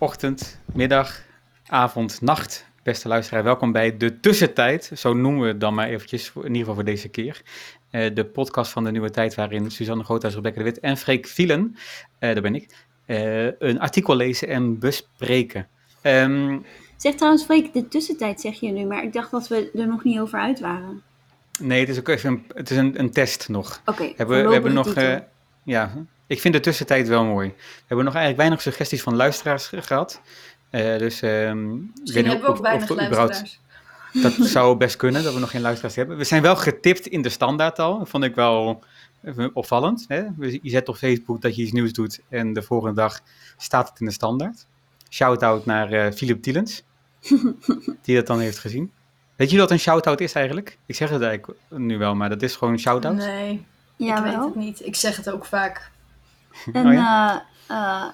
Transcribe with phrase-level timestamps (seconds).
[0.00, 1.22] ochtend, middag,
[1.66, 3.44] avond, nacht, beste luisteraar.
[3.44, 6.84] Welkom bij De Tussentijd, zo noemen we het dan maar eventjes, in ieder geval voor
[6.84, 7.42] deze keer.
[7.90, 11.26] Uh, de podcast van de Nieuwe Tijd, waarin Suzanne Groothuis, Rebecca de Wit en Freek
[11.26, 11.78] Vielen, uh,
[12.18, 15.68] daar ben ik, uh, een artikel lezen en bespreken.
[16.02, 16.64] Um,
[16.96, 20.04] zeg trouwens, Freek, De Tussentijd zeg je nu, maar ik dacht dat we er nog
[20.04, 21.02] niet over uit waren.
[21.60, 23.80] Nee, het is ook even een, het is een, een test nog.
[23.80, 24.94] Oké, okay, hebben, we hebben nog,
[25.62, 25.92] ja,
[26.30, 27.48] ik vind de tussentijd wel mooi.
[27.48, 30.20] We hebben nog eigenlijk weinig suggesties van luisteraars gehad.
[30.70, 33.60] Uh, dus um, Misschien hebben we ook weinig luisteraars.
[34.12, 36.16] Dat zou best kunnen, dat we nog geen luisteraars hebben.
[36.16, 37.98] We zijn wel getipt in de standaard al.
[37.98, 38.82] Dat vond ik wel
[39.52, 40.04] opvallend.
[40.08, 40.22] Hè?
[40.38, 43.20] Je zet op Facebook dat je iets nieuws doet en de volgende dag
[43.56, 44.66] staat het in de standaard.
[45.08, 46.82] Shout-out naar uh, Philip Tielens,
[48.02, 48.92] die dat dan heeft gezien.
[49.36, 50.78] Weet je wat een shout-out is eigenlijk?
[50.86, 53.16] Ik zeg het eigenlijk nu wel, maar dat is gewoon een shout-out.
[53.16, 54.86] Nee, ja, ik weet het niet.
[54.86, 55.90] Ik zeg het ook vaak.
[56.72, 57.46] En oh, ja?
[57.70, 58.08] uh, uh,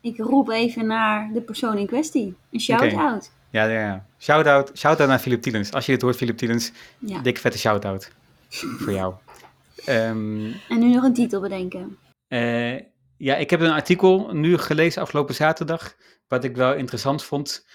[0.00, 2.34] ik roep even naar de persoon in kwestie.
[2.50, 3.30] Een shout-out.
[3.50, 4.06] Ja, ja, ja.
[4.18, 5.72] Shout-out, shout-out naar Philip Tielens.
[5.72, 7.18] Als je dit hoort, Philip Tielens, ja.
[7.18, 8.12] dikke vette shout-out
[8.50, 9.14] voor jou.
[9.88, 11.98] Um, en nu nog een titel bedenken.
[12.28, 12.80] Uh,
[13.16, 15.94] ja, ik heb een artikel nu gelezen afgelopen zaterdag,
[16.28, 17.66] wat ik wel interessant vond.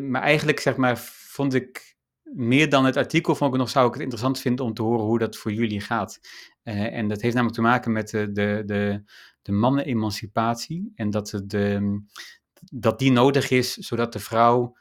[0.00, 1.95] Maar eigenlijk, zeg maar, vond ik
[2.34, 5.04] meer dan het artikel, vond ik nog, zou ik het interessant vinden om te horen
[5.04, 6.20] hoe dat voor jullie gaat.
[6.64, 9.02] Uh, en dat heeft namelijk te maken met de, de, de,
[9.42, 10.92] de mannen-emancipatie.
[10.94, 12.00] En dat, de,
[12.72, 14.76] dat die nodig is, zodat de vrouw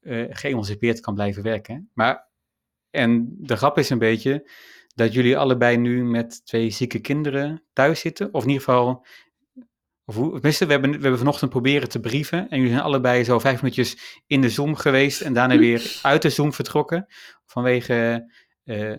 [0.00, 1.90] uh, geëmancipeerd kan blijven werken.
[1.94, 2.28] Maar,
[2.90, 4.50] en de grap is een beetje
[4.94, 8.34] dat jullie allebei nu met twee zieke kinderen thuis zitten.
[8.34, 9.06] Of in ieder geval
[10.10, 12.48] of hoe, tenminste, we hebben, we hebben vanochtend proberen te brieven.
[12.48, 15.20] En jullie zijn allebei zo vijf minuutjes in de Zoom geweest.
[15.20, 17.06] En daarna weer uit de Zoom vertrokken.
[17.46, 18.30] Vanwege
[18.64, 18.94] uh,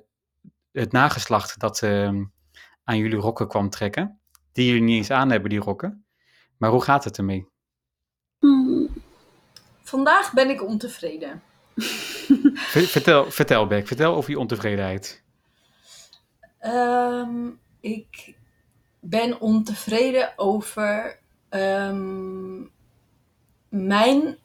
[0.71, 2.07] het nageslacht dat uh,
[2.83, 4.19] aan jullie rokken kwam trekken.
[4.51, 6.05] Die jullie niet eens aan hebben, die rokken.
[6.57, 7.47] Maar hoe gaat het ermee?
[9.83, 11.41] Vandaag ben ik ontevreden.
[12.95, 15.23] vertel, vertel Beck, vertel over je ontevredenheid.
[16.61, 18.35] Um, ik
[19.01, 21.19] ben ontevreden over
[21.49, 22.71] um,
[23.69, 24.37] mijn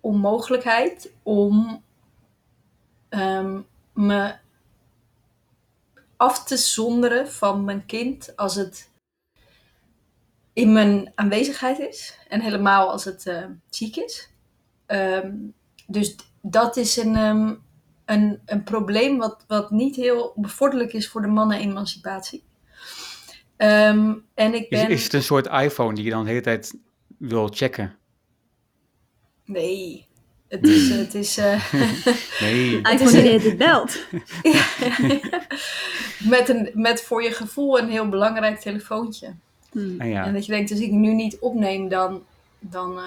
[0.00, 1.82] onmogelijkheid om
[3.10, 4.34] um, me
[6.16, 8.90] af te zonderen van mijn kind als het
[10.52, 12.18] in mijn aanwezigheid is.
[12.28, 14.30] En helemaal als het uh, ziek is.
[14.86, 15.54] Um,
[15.86, 17.14] dus dat is een,
[18.04, 22.44] een, een probleem wat, wat niet heel bevorderlijk is voor de mannen-emancipatie.
[23.62, 24.88] Um, en ik ben...
[24.88, 26.74] is, is het een soort iPhone die je dan de hele tijd
[27.18, 27.96] wil checken?
[29.44, 30.06] Nee,
[30.48, 30.88] het is...
[30.88, 31.72] Het is uh...
[32.40, 32.76] nee.
[32.92, 33.98] iPhone die het belt.
[36.34, 39.34] met, een, met voor je gevoel een heel belangrijk telefoontje.
[39.70, 40.00] Hmm.
[40.00, 40.24] Ah, ja.
[40.24, 42.24] En dat je denkt, als ik nu niet opneem, dan...
[42.58, 43.04] dan uh...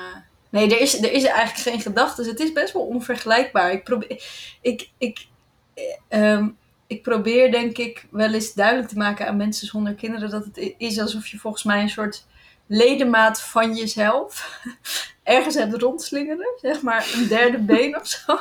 [0.50, 2.22] Nee, er is, er is eigenlijk geen gedachte.
[2.22, 3.72] Dus het is best wel onvergelijkbaar.
[3.72, 4.24] Ik probeer...
[4.62, 5.26] Ik, ik,
[6.10, 10.46] um, ik probeer denk ik wel eens duidelijk te maken aan mensen zonder kinderen dat
[10.46, 12.25] het is alsof je volgens mij een soort
[12.68, 14.59] ledemaat van jezelf
[15.24, 18.40] ergens hebt rondslingeren, zeg maar een derde been of zo.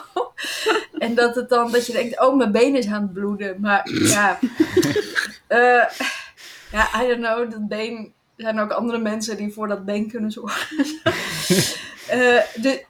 [0.98, 3.90] En dat het dan dat je denkt, oh mijn been is aan het bloeden, maar
[3.92, 4.38] ja,
[5.48, 5.84] uh,
[6.72, 10.08] ja, I don't know, dat been er zijn ook andere mensen die voor dat been
[10.08, 10.76] kunnen zorgen.
[10.78, 12.84] uh, de,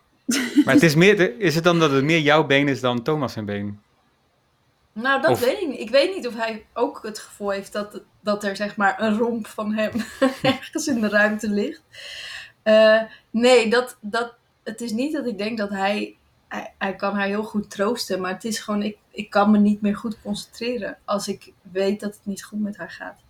[0.64, 3.32] maar het is, meer, is het dan dat het meer jouw been is dan Thomas
[3.32, 3.80] zijn been?
[4.94, 5.80] Nou, dat weet ik niet.
[5.80, 9.18] Ik weet niet of hij ook het gevoel heeft dat, dat er zeg maar een
[9.18, 9.92] romp van hem
[10.42, 11.82] ergens in de ruimte ligt.
[12.64, 16.16] Uh, nee, dat, dat, het is niet dat ik denk dat hij,
[16.48, 16.94] hij, hij.
[16.94, 18.82] kan haar heel goed troosten, maar het is gewoon.
[18.82, 22.60] Ik, ik kan me niet meer goed concentreren als ik weet dat het niet goed
[22.60, 23.20] met haar gaat.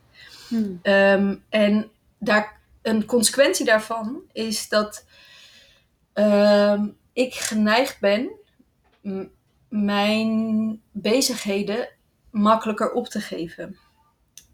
[0.49, 0.81] Hmm.
[0.83, 5.05] Um, en daar, een consequentie daarvan is dat
[6.15, 8.31] um, ik geneigd ben
[9.83, 11.89] mijn bezigheden
[12.31, 13.77] makkelijker op te geven.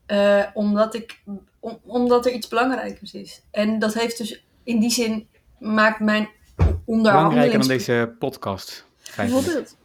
[0.06, 1.22] Uh, omdat, ik,
[1.60, 3.42] om, omdat er iets belangrijkers is.
[3.50, 5.28] En dat heeft dus in die zin
[5.58, 6.28] maakt mijn
[6.84, 7.56] onderhandelings...
[7.56, 8.86] Belangrijker dan deze podcast.
[9.16, 9.76] Bijvoorbeeld.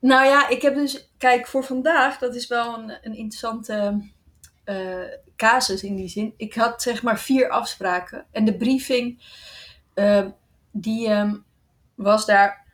[0.00, 1.12] Nou ja, ik heb dus...
[1.18, 4.08] Kijk, voor vandaag, dat is wel een, een interessante
[4.64, 5.04] uh,
[5.36, 6.34] casus in die zin.
[6.36, 8.26] Ik had zeg maar vier afspraken.
[8.30, 9.22] En de briefing,
[9.94, 10.26] uh,
[10.72, 11.44] die um,
[11.94, 12.66] was daar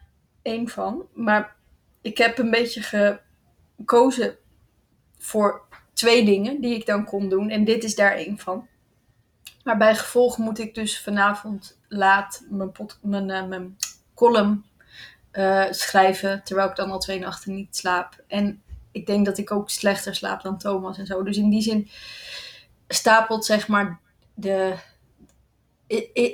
[0.42, 1.06] één van.
[1.14, 1.56] Maar
[2.04, 2.82] ik heb een beetje
[3.76, 4.36] gekozen
[5.18, 5.62] voor
[5.92, 7.50] twee dingen die ik dan kon doen.
[7.50, 8.68] En dit is daar één van.
[9.62, 13.76] Maar bij gevolg moet ik dus vanavond laat mijn, pot, mijn, uh, mijn
[14.14, 14.64] column
[15.32, 16.42] uh, schrijven.
[16.44, 18.24] Terwijl ik dan al twee nachten niet slaap.
[18.26, 18.62] En
[18.92, 21.22] ik denk dat ik ook slechter slaap dan Thomas en zo.
[21.22, 21.88] Dus in die zin
[22.88, 24.00] stapelt zeg maar
[24.34, 24.74] de.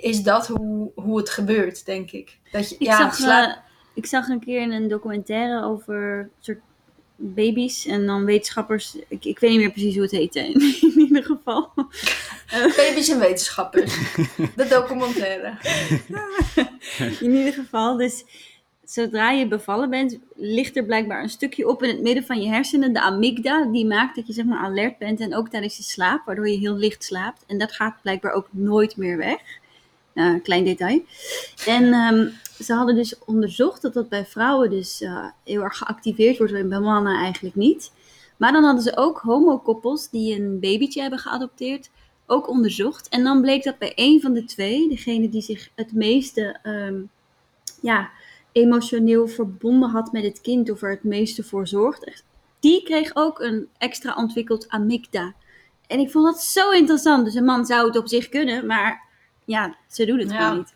[0.00, 2.38] is dat hoe, hoe het gebeurt, denk ik.
[2.50, 6.28] Dat je, Ik, ja, zag, sla- eh, ik zag een keer in een documentaire over
[6.40, 6.58] soort
[7.20, 8.96] baby's en dan wetenschappers.
[9.08, 10.40] Ik, ik weet niet meer precies hoe het heette.
[10.94, 11.72] In ieder geval.
[12.76, 13.98] baby's en wetenschappers.
[14.56, 15.56] De documentaire.
[17.20, 18.24] In ieder geval, dus
[18.84, 22.48] zodra je bevallen bent, ligt er blijkbaar een stukje op in het midden van je
[22.48, 25.82] hersenen, de amygdala, die maakt dat je zeg maar alert bent en ook tijdens je
[25.82, 27.44] slaap, waardoor je heel licht slaapt.
[27.46, 29.40] En dat gaat blijkbaar ook nooit meer weg.
[30.42, 31.02] Klein detail.
[31.66, 32.28] En ehm,
[32.62, 36.68] ze hadden dus onderzocht dat dat bij vrouwen dus eh, heel erg geactiveerd wordt en
[36.68, 37.92] bij mannen eigenlijk niet.
[38.36, 41.90] Maar dan hadden ze ook homokoppels die een babytje hebben geadopteerd,
[42.26, 43.08] ook onderzocht.
[43.08, 47.00] En dan bleek dat bij één van de twee, degene die zich het meeste ehm,
[47.80, 48.10] ja,
[48.52, 52.12] emotioneel verbonden had met het kind of er het meeste voor zorgde,
[52.60, 55.34] die kreeg ook een extra ontwikkeld amygdala.
[55.86, 57.24] En ik vond dat zo interessant.
[57.24, 59.08] Dus een man zou het op zich kunnen, maar
[59.50, 60.36] ja, ze doen het Ja.
[60.38, 60.74] gewoon niet.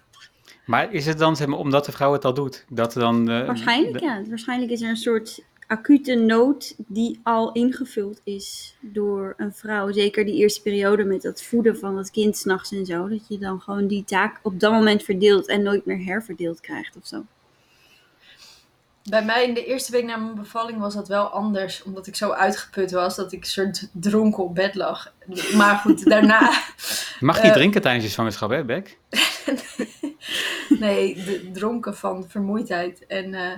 [0.67, 2.65] Maar is het dan zeg maar, omdat de vrouw het al doet?
[2.69, 4.23] Dat er dan, eh, Waarschijnlijk, de- ja.
[4.29, 9.93] Waarschijnlijk is er een soort acute nood die al ingevuld is door een vrouw.
[9.93, 13.09] Zeker die eerste periode met het voeden van het kind s'nachts en zo.
[13.09, 16.97] Dat je dan gewoon die taak op dat moment verdeelt en nooit meer herverdeeld krijgt
[16.97, 17.25] of zo.
[19.09, 21.83] Bij mij in de eerste week na mijn bevalling was dat wel anders.
[21.83, 25.13] Omdat ik zo uitgeput was dat ik een soort dronken op bed lag.
[25.57, 26.41] Maar goed, daarna...
[27.19, 28.97] Je mag niet Eh, drinken tijdens je zwangerschap, hè, Beck?
[30.79, 33.51] Nee, de, dronken van vermoeidheid en eh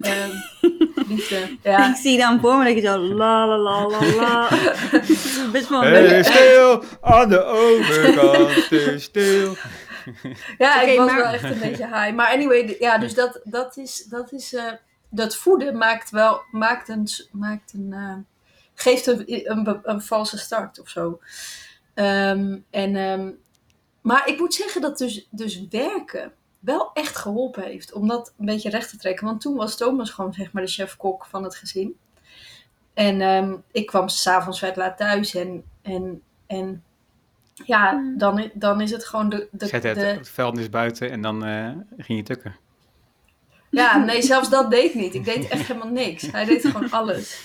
[0.00, 0.30] ehm,
[1.08, 1.56] liefde.
[1.62, 1.90] Ja.
[1.90, 4.48] Ik zie dan voor me dat je zo la la la la
[5.52, 9.56] best wel een Hey, beetje- stil aan de overkant, stil.
[10.58, 12.12] Ja, ik was maar- wel echt een beetje high.
[12.14, 14.72] Maar anyway, ja, dus dat, dat is, dat is, eh,
[15.08, 18.16] dat voeden maakt wel, maakt een, maakt een, eh,
[18.74, 21.20] geeft een, een valse start of zo.
[21.94, 23.30] Ehm, en, ehm,
[24.00, 28.46] maar ik moet zeggen dat dus, dus werken wel echt geholpen heeft om dat een
[28.46, 29.26] beetje recht te trekken.
[29.26, 31.96] Want toen was Thomas gewoon zeg maar de chef-kok van het gezin.
[32.94, 36.84] En ehm, ik kwam s'avonds vet laat thuis en, en, en
[37.64, 38.18] ja, Hmm.
[38.18, 41.44] dan, dan is het gewoon de, de, Zet het, de, het vuilnis buiten en dan
[41.44, 42.56] eh, ging je tukken.
[43.70, 45.14] Ja, nee, zelfs dat deed ik niet.
[45.14, 46.22] Ik deed echt helemaal niks.
[46.30, 47.40] Hij deed gewoon alles.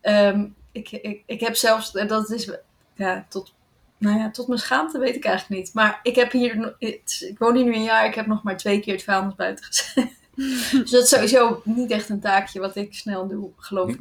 [0.00, 2.50] Ehm, ik, ik, ik heb zelfs, dat is,
[2.94, 3.54] ja, tot,
[3.98, 5.74] nou ja, tot mijn schaamte weet ik eigenlijk niet.
[5.74, 8.80] Maar ik heb hier, ik woon hier nu een jaar, ik heb nog maar twee
[8.80, 10.10] keer het vuilnis buiten gezet.
[10.70, 13.98] dus dat is sowieso niet echt een taakje wat ik snel doe, geloof ik.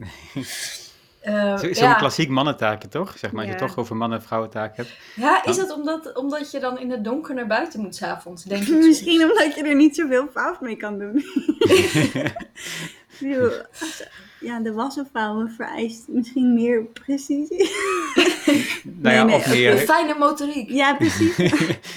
[1.26, 1.94] Eh, Zo- Zo'n ja.
[1.94, 3.18] klassiek mannentaakje, toch?
[3.18, 4.94] Zeg maar, als je toch over mannen- en vrouwentaak hebt.
[5.16, 8.64] ja, is dat omdat, omdat je dan in het donker naar buiten moet s'avonds, denk
[8.68, 8.76] ik.
[8.76, 11.24] Misschien omdat je er niet zoveel fout mee kan doen.
[14.40, 17.70] Ja, de wasopvouwen vereist misschien meer precisie.
[18.84, 19.50] Nou ja, nee, of oké.
[19.56, 19.72] meer.
[19.72, 20.70] Een fijne motoriek.
[20.70, 21.36] Ja, precies.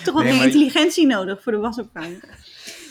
[0.04, 2.20] Toch wat Nee, meer intelligentie nodig voor de wasopvouwen.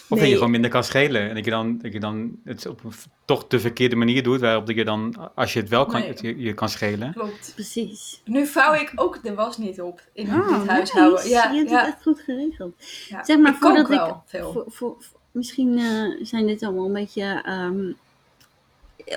[0.09, 1.29] Of dat je gewoon minder kan schelen.
[1.29, 2.91] En dat je dan, dat je dan het op een
[3.25, 4.39] toch de verkeerde manier doet.
[4.39, 6.09] Waarop dat je dan, als je het wel kan, Nee.
[6.09, 7.13] het je, je kan schelen.
[7.13, 7.51] Klopt.
[7.55, 8.21] Precies.
[8.25, 11.17] Nu vouw ik ook de was niet op in Oh, dit huishouden.
[11.19, 11.29] nice.
[11.29, 12.73] Ja, je hebt ja, het echt goed geregeld.
[13.09, 13.23] ja.
[13.23, 14.51] Zeg maar, ik voordat ik- wel veel.
[14.51, 17.41] Voor, voor, voor- misschien eh, zijn dit allemaal een beetje...
[17.45, 17.91] ehm,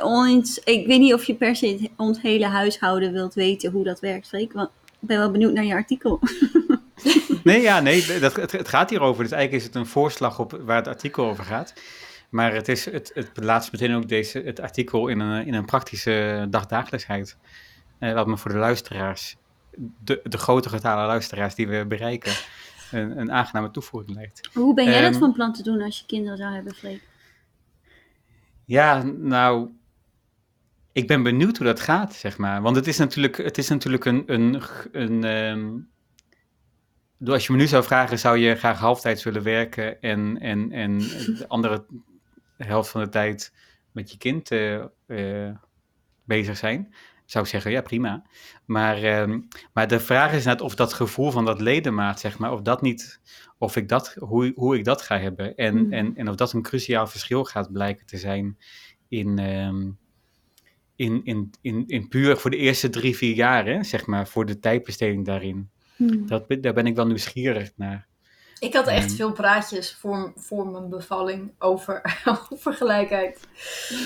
[0.02, 3.84] ons, ik weet niet of je per se het- ons hele huishouden wilt weten hoe
[3.84, 4.52] dat werkt, Freek.
[4.52, 4.68] Want
[5.00, 6.20] ik ben wel benieuwd naar je artikel.
[7.44, 9.22] Nee, ja, nee, dat, het, het gaat hierover.
[9.22, 11.74] Dus eigenlijk is het een voorslag op waar het artikel over gaat.
[12.30, 15.64] Maar het, is, het, het plaatst meteen ook deze, het artikel in een, in een
[15.64, 17.36] praktische dagdagelijksheid.
[17.98, 19.36] Eh, wat me voor de luisteraars,
[20.04, 22.32] de, de grote getale luisteraars die we bereiken,
[22.90, 24.48] een, een aangename toevoeging lijkt.
[24.52, 27.02] Hoe ben jij dat Ehm, van plan te doen als je kinderen zou hebben, Freek?
[28.64, 29.68] Ja, nou,
[30.92, 32.62] ik ben benieuwd hoe dat gaat, zeg maar.
[32.62, 35.82] Want het is natuurlijk, het is natuurlijk een, een, een ehm, door-
[37.24, 40.98] als je me nu zou vragen, zou je graag halftijds willen werken en, en, en
[40.98, 41.84] de andere
[42.56, 43.52] helft van de tijd
[43.92, 45.54] met je kind eh, eh,
[46.24, 46.94] bezig zijn?
[47.24, 48.22] Zou ik zeggen, ja, prima.
[48.64, 49.40] Maar, ehm,
[49.72, 52.82] maar de vraag is net of dat gevoel van dat ledemaat, zeg maar, of dat
[52.82, 53.20] niet,
[53.58, 55.54] of ik dat, hoe, hoe ik dat ga hebben.
[55.56, 55.92] En, Mhm.
[55.92, 58.58] en, en of dat een cruciaal verschil gaat blijken te zijn
[59.08, 59.90] in, ehm,
[60.96, 64.46] in, in, in, in puur voor de eerste drie, vier jaar, hè, zeg maar, voor
[64.46, 65.70] de tijdbesteding daarin.
[66.08, 66.26] Hmm.
[66.26, 68.06] Dat, daar ben ik wel nieuwsgierig naar.
[68.58, 73.40] Ik had echt veel praatjes voor, voor mijn bevalling over, over gelijkheid.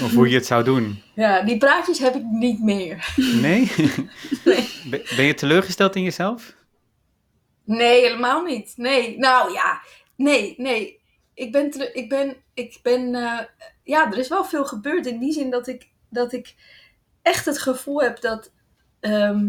[0.03, 1.03] Of hoe je het zou doen.
[1.15, 3.15] Ja, die praatjes heb ik niet meer.
[3.17, 3.71] Nee?
[4.45, 5.03] Nee.
[5.17, 6.55] Ben je teleurgesteld in jezelf?
[7.65, 8.73] Nee, helemaal niet.
[8.77, 9.81] Nee, nou ja,
[10.17, 11.01] nee, nee.
[11.35, 13.39] Ik ben, ik ben, ik ben, eh,
[13.83, 16.55] ja, er is wel veel gebeurd in die zin dat ik, dat ik
[17.23, 18.53] echt het gevoel heb dat,
[19.01, 19.49] ehm,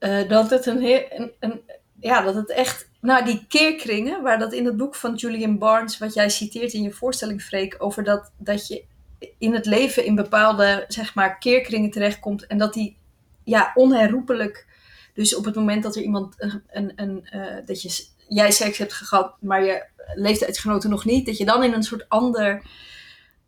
[0.00, 1.60] eh, dat het een, heel, een,
[2.00, 5.98] ja, dat het echt, nou die keerkringen, waar dat in het boek van Julian Barnes,
[5.98, 8.84] wat jij citeert in je voorstelling, Freek, over dat, dat je
[9.38, 12.96] in het leven in bepaalde, zeg maar, keerkringen terechtkomt en dat die,
[13.44, 14.66] ja, onherroepelijk,
[15.14, 18.78] dus op het moment dat er iemand, een, een, een eh, dat je, jij seks
[18.78, 22.62] hebt gehad, maar je leeftijdsgenoten nog niet, dat je dan in een soort ander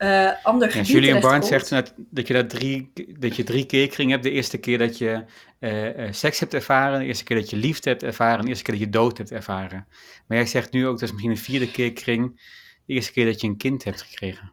[0.03, 3.67] uh, ander ja, gebied Julian Barnes zegt net dat je, dat, drie, dat je drie
[3.67, 4.25] keerkringen hebt.
[4.25, 5.25] De eerste keer dat je
[5.59, 8.65] eh, eh, seks hebt ervaren, de eerste keer dat je liefde hebt ervaren, de eerste
[8.65, 9.87] keer dat je dood hebt ervaren.
[10.27, 12.41] Maar jij zegt nu ook, dat is misschien een vierde keerkring,
[12.87, 14.53] de eerste keer dat je een kind hebt gekregen.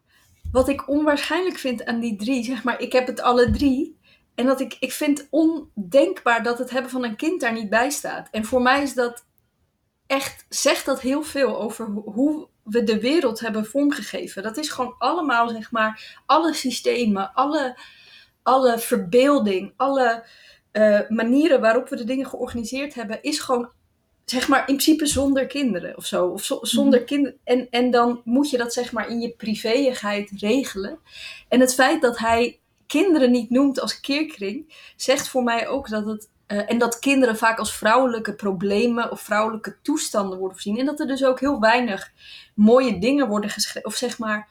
[0.52, 3.98] Wat ik onwaarschijnlijk vind aan die drie, zeg maar, ik heb het alle drie.
[4.36, 7.90] En dat ik, ik vind ondenkbaar dat het hebben van een kind daar niet bij
[7.90, 8.28] staat.
[8.32, 9.26] En voor mij is dat
[10.08, 14.44] echt, zegt dat heel veel over ho- hoe we de wereld hebben vormgegeven.
[14.44, 17.78] Dat is gewoon allemaal, zeg maar, alle systemen, alle,
[18.44, 20.26] alle verbeelding, alle
[20.72, 23.70] eh, manieren waarop we de dingen georganiseerd hebben, is gewoon,
[24.26, 26.26] zeg maar, in principe zonder kinderen of zo.
[26.28, 27.38] Of zo- zonder kinderen.
[27.44, 31.00] En, en dan moet je dat, zeg maar, in je privéigheid regelen.
[31.48, 36.06] En het feit dat hij kinderen niet noemt als keerkring, zegt voor mij ook dat
[36.06, 36.30] het.
[36.50, 40.78] Eh, en dat kinderen vaak als vrouwelijke problemen of vrouwelijke toestanden worden voorzien.
[40.80, 42.12] En dat er dus ook heel weinig
[42.54, 43.90] mooie dingen worden geschreven.
[43.90, 44.48] Of zeg maar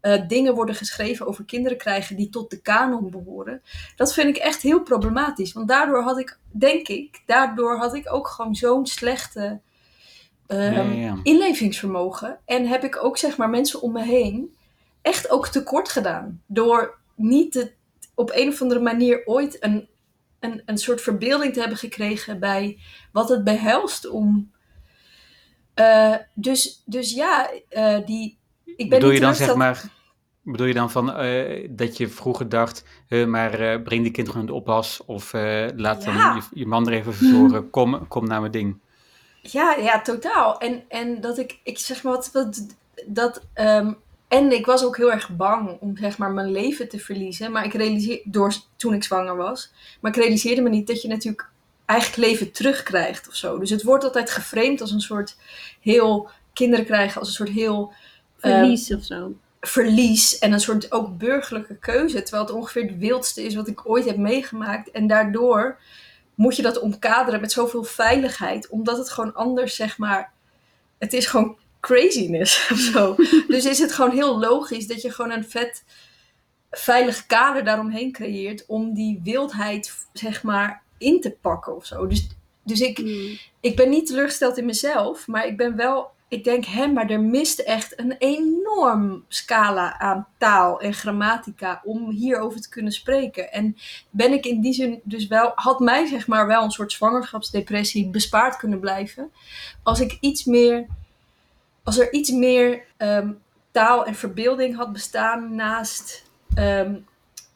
[0.00, 3.62] eh, dingen worden geschreven over kinderen krijgen die tot de kanon behoren.
[3.96, 5.52] Dat vind ik echt heel problematisch.
[5.52, 9.60] Want daardoor had ik, denk ik, daardoor had ik ook gewoon zo'n slechte
[10.46, 11.20] ehm, Ja, ja, ja.
[11.22, 12.38] inlevingsvermogen.
[12.44, 14.54] En heb ik ook zeg maar mensen om me heen
[15.00, 16.42] echt ook tekort gedaan.
[16.46, 17.72] Door niet te,
[18.14, 19.88] op een of andere manier ooit een,
[20.42, 22.78] een, een soort verbeelding te hebben gekregen bij
[23.12, 24.50] wat het behelst om.
[25.74, 28.38] Eh, dus, dus ja, eh, die.
[28.64, 29.82] Ik ben Bedoel niet je dan zeg maar,
[30.42, 32.84] bedoel je dan van eh, dat je vroeger dacht,
[33.26, 35.32] maar breng die kind gewoon in de oppas of
[35.76, 36.12] laat Ja.
[36.12, 38.80] dan je, je man er even verzorgen, kom, kom naar mijn ding.
[39.42, 40.58] Ja, ja, totaal.
[40.58, 42.66] En, en dat ik, ik zeg maar wat, wat
[43.06, 43.92] dat, ehm,
[44.32, 47.52] en ik was ook heel erg bang om zeg maar mijn leven te verliezen.
[47.52, 51.08] Maar ik realiseerde, door, toen ik zwanger was, maar ik realiseerde me niet dat je
[51.08, 51.48] natuurlijk
[51.84, 53.58] eigenlijk leven terugkrijgt of zo.
[53.58, 55.36] Dus het wordt altijd geframed als een soort
[55.80, 57.92] heel, kinderen krijgen als een soort heel
[58.40, 59.34] ehm, Verlies of zo.
[59.60, 62.22] verlies en een soort ook burgerlijke keuze.
[62.22, 64.90] Terwijl het ongeveer het wildste is wat ik ooit heb meegemaakt.
[64.90, 65.78] En daardoor
[66.34, 68.68] moet je dat omkaderen met zoveel veiligheid.
[68.68, 70.32] Omdat het gewoon anders, zeg maar...
[70.98, 73.14] Het is gewoon craziness of zo.
[73.48, 75.84] dus is het gewoon heel logisch dat je gewoon een vet
[76.70, 78.64] veilig kader daaromheen creëert...
[78.66, 82.06] om die wildheid, zeg maar, in te pakken of zo.
[82.06, 82.28] Dus,
[82.62, 83.38] dus ik, Mm.
[83.60, 87.20] ik ben niet teleurgesteld in mezelf, maar ik ben wel, ik denk, hè, maar er
[87.20, 93.52] mist echt een enorm scala aan taal en grammatica om hierover te kunnen spreken.
[93.52, 93.76] En
[94.10, 98.08] ben ik in die zin dus wel, had mij zeg maar wel een soort zwangerschapsdepressie
[98.08, 99.30] bespaard kunnen blijven,
[99.82, 100.86] als ik iets meer,
[101.84, 103.32] als er iets meer ehm,
[103.70, 106.22] taal en verbeelding had bestaan naast
[106.54, 106.94] ehm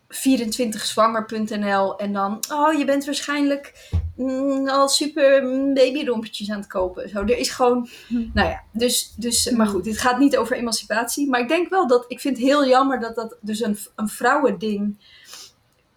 [0.08, 7.08] 24zwanger.nl en dan, oh, je bent waarschijnlijk mm, al super mm, babyrompertjes aan het kopen.
[7.08, 7.88] Zo, er is gewoon,
[8.34, 11.28] nou ja, dus, dus, maar goed, dit gaat niet over emancipatie.
[11.28, 14.08] Maar ik denk wel dat, ik vind het heel jammer dat dat dus een, een
[14.08, 14.96] vrouwending,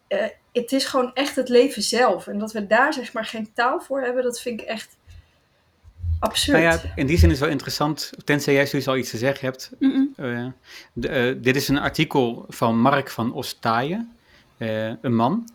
[0.08, 2.28] eh, het is gewoon echt het leven zelf.
[2.28, 4.98] En dat we daar zeg maar geen taal voor hebben, dat vind ik echt
[6.20, 6.58] absurd.
[6.62, 9.18] Nou ja, in die zin is het wel interessant, tenzij jij sowieso al iets te
[9.18, 9.72] zeggen hebt.
[9.80, 10.14] Mm-mm.
[10.16, 10.46] eh,
[10.94, 14.12] de, dit is een artikel van Mark van Ostaaien,
[14.58, 15.50] eh, een man.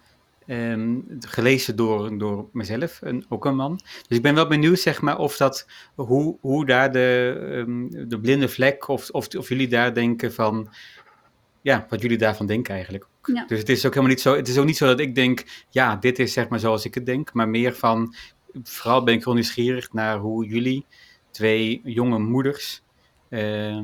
[0.47, 3.81] ehm, gelezen door, door mezelf, een, ook een man.
[4.09, 8.21] Dus ik ben wel benieuwd, zeg maar, of dat, hoe, hoe daar de, ehm, de
[8.21, 10.69] blinde vlek, of, of, of jullie daar denken van,
[11.63, 13.07] ja, wat jullie daarvan denken eigenlijk.
[13.23, 13.45] Ja.
[13.47, 15.45] Dus het is ook helemaal niet zo, het is ook niet zo dat ik denk,
[15.71, 18.15] ja, dit is zeg maar zoals ik het denk, maar meer van,
[18.63, 20.85] vooral ben ik heel nieuwsgierig naar hoe jullie,
[21.31, 22.83] twee jonge moeders,
[23.29, 23.81] eh,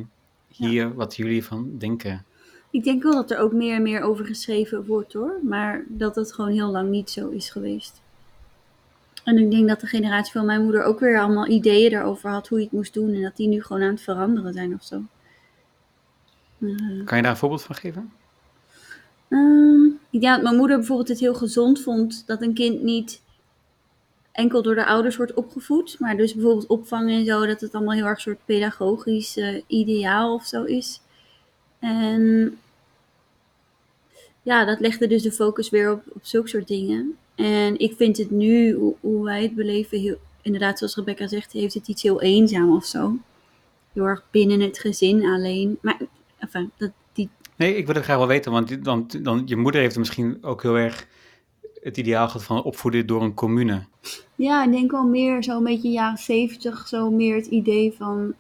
[0.49, 2.25] hier, wat jullie van denken.
[2.71, 5.39] Ik denk wel dat er ook meer en meer over geschreven wordt hoor.
[5.43, 8.01] Maar dat het gewoon heel lang niet zo is geweest.
[9.25, 12.49] En ik denk dat de generatie van mijn moeder ook weer allemaal ideeën daarover had
[12.49, 13.15] hoe je het moest doen.
[13.15, 15.03] En dat die nu gewoon aan het veranderen zijn of zo.
[16.59, 18.13] Eh, Kan je daar een voorbeeld van geven?
[19.29, 23.23] Ehm, ik denk dat mijn moeder bijvoorbeeld het heel gezond vond dat een kind niet
[24.33, 27.95] enkel door de ouders wordt opgevoed, maar dus bijvoorbeeld opvang en zo, dat het allemaal
[27.95, 31.01] heel erg soort pedagogisch eh, ideaal of zo is.
[31.79, 32.59] En
[34.43, 37.17] ja, dat legde dus de focus weer op, op zulke soort dingen.
[37.35, 41.75] En ik vind het nu, hoe, wij het beleven, heel, inderdaad, zoals Rebecca zegt, heeft
[41.75, 43.17] het iets heel eenzaam of zo.
[43.93, 45.79] Heel erg binnen het gezin alleen.
[45.81, 46.01] Maar,
[46.39, 49.81] enfin, dat, die Nee, ik wil het graag wel weten, want, want dan, je moeder
[49.81, 51.07] heeft het misschien ook heel erg
[51.83, 53.85] het ideaal gehad van opvoeden door een commune.
[54.35, 58.35] Ja, ik denk wel meer zo'n beetje jaren zeventig, zo meer het idee van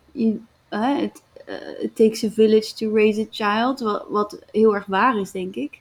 [0.69, 5.19] het eh, it takes a village to raise a child, wat, wat heel erg waar
[5.19, 5.81] is, denk ik.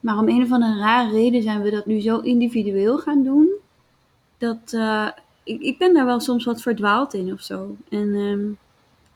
[0.00, 3.48] Maar om een of andere rare reden zijn we dat nu zo individueel gaan doen,
[4.38, 5.08] dat eh,
[5.42, 7.76] ik, ik ben daar wel soms wat verdwaald in of zo.
[7.88, 8.50] En ehm,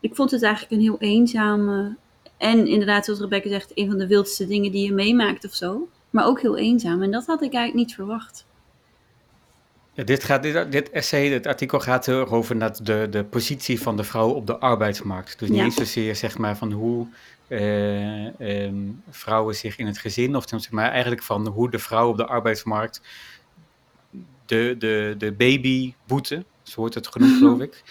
[0.00, 1.97] ik vond het eigenlijk een heel eenzame
[2.37, 5.88] en inderdaad, zoals Rebecca zegt, een van de wildste dingen die je meemaakt of zo.
[6.11, 7.03] Maar ook heel eenzaam.
[7.03, 8.47] En dat had ik eigenlijk niet verwacht.
[9.93, 13.25] Ja, dit, gaat, dit, dit essay, dit artikel gaat heel erg over dat de, de
[13.25, 15.38] positie van de vrouw op de arbeidsmarkt.
[15.38, 15.65] Dus niet Ja.
[15.65, 17.07] eens zozeer zeg maar, van hoe
[17.49, 18.77] eh, ehm,
[19.11, 22.27] vrouwen zich in het gezin, of zeg maar eigenlijk van hoe de vrouw op de
[22.27, 23.00] arbeidsmarkt
[24.47, 27.83] de, de, de babyboete, zo wordt het genoemd geloof ik,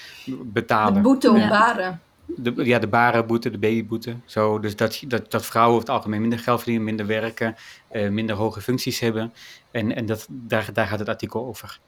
[0.44, 0.94] betalen.
[0.94, 1.50] De boete op Ja.
[1.50, 2.02] baren.
[2.36, 4.16] De, ja, de barenboete, de babyboete.
[4.26, 7.56] Zo, dus dat, dat, dat vrouwen over het algemeen minder geld verdienen, minder werken,
[7.88, 9.34] eh, minder hoge functies hebben.
[9.72, 11.80] En, en dat, daar, daar gaat het artikel over.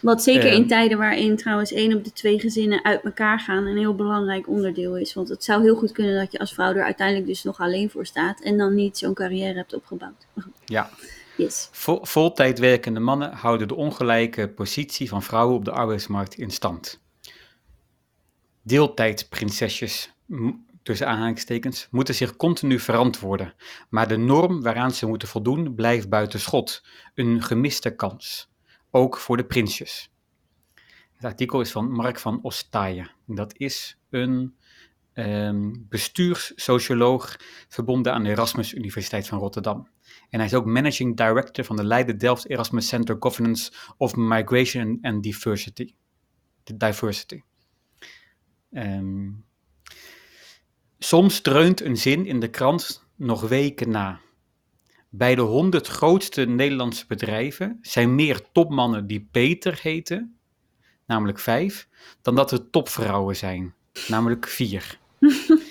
[0.00, 0.54] Wat zeker Eh.
[0.54, 4.48] in tijden waarin trouwens één op de twee gezinnen uit elkaar gaan een heel belangrijk
[4.48, 5.14] onderdeel is.
[5.14, 7.90] Want het zou heel goed kunnen dat je als vrouw er uiteindelijk dus nog alleen
[7.90, 10.26] voor staat en dan niet zo'n carrière hebt opgebouwd.
[10.64, 10.90] Ja.
[11.36, 11.68] Yes.
[11.72, 17.00] Vol, voltijd werkende mannen houden de ongelijke positie van vrouwen op de arbeidsmarkt in stand.
[18.68, 20.12] Deeltijdprinsesjes,
[20.82, 23.54] tussen aanhalingstekens, moeten zich continu verantwoorden,
[23.88, 26.84] maar de norm waaraan ze moeten voldoen blijft buiten schot.
[27.14, 28.50] Een gemiste kans,
[28.90, 30.12] ook voor de prinsjes.
[31.14, 33.10] Het artikel is van Mark van Ostaaien.
[33.26, 34.54] Dat is een
[35.12, 37.36] ehm, bestuurssocioloog
[37.68, 39.88] verbonden aan de Erasmus Universiteit van Rotterdam.
[40.30, 44.98] En hij is ook managing director van de Leiden Delft Erasmus Center Governance of Migration
[45.02, 45.94] and Diversity.
[46.64, 47.42] De diversity.
[48.72, 49.30] Ehm,
[50.98, 54.20] soms dreunt een zin in de krant nog weken na.
[55.08, 60.38] Bij de 100 grootste Nederlandse bedrijven zijn meer topmannen die Peter heten,
[61.06, 61.88] namelijk vijf,
[62.22, 63.74] dan dat er topvrouwen zijn,
[64.08, 64.98] namelijk vier.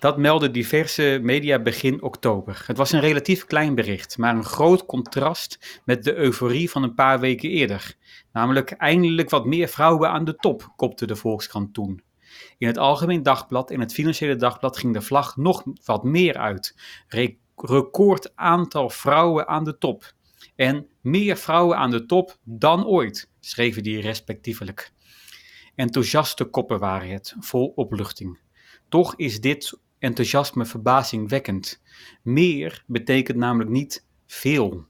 [0.00, 2.62] Dat meldden diverse media begin oktober.
[2.66, 6.94] Het was een relatief klein bericht, maar een groot contrast met de euforie van een
[6.94, 7.94] paar weken eerder.
[8.32, 12.02] Namelijk eindelijk wat meer vrouwen aan de top, kopte de Volkskrant toen.
[12.58, 16.76] In het Algemeen Dagblad en het Financiële Dagblad ging de vlag nog wat meer uit.
[17.08, 20.12] Re- record aantal vrouwen aan de top.
[20.56, 24.92] En meer vrouwen aan de top dan ooit, schreven die respectievelijk.
[25.74, 28.38] Enthousiaste koppen waren het, vol opluchting.
[28.88, 31.82] Toch is dit enthousiasme verbazingwekkend.
[32.22, 34.86] Meer betekent namelijk niet veel.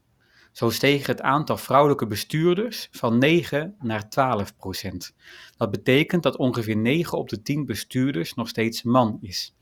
[0.51, 5.15] Zo steeg het aantal vrouwelijke bestuurders van 9 naar 12 procent.
[5.57, 9.55] Dat betekent dat ongeveer 9 op de 10 bestuurders nog steeds man is.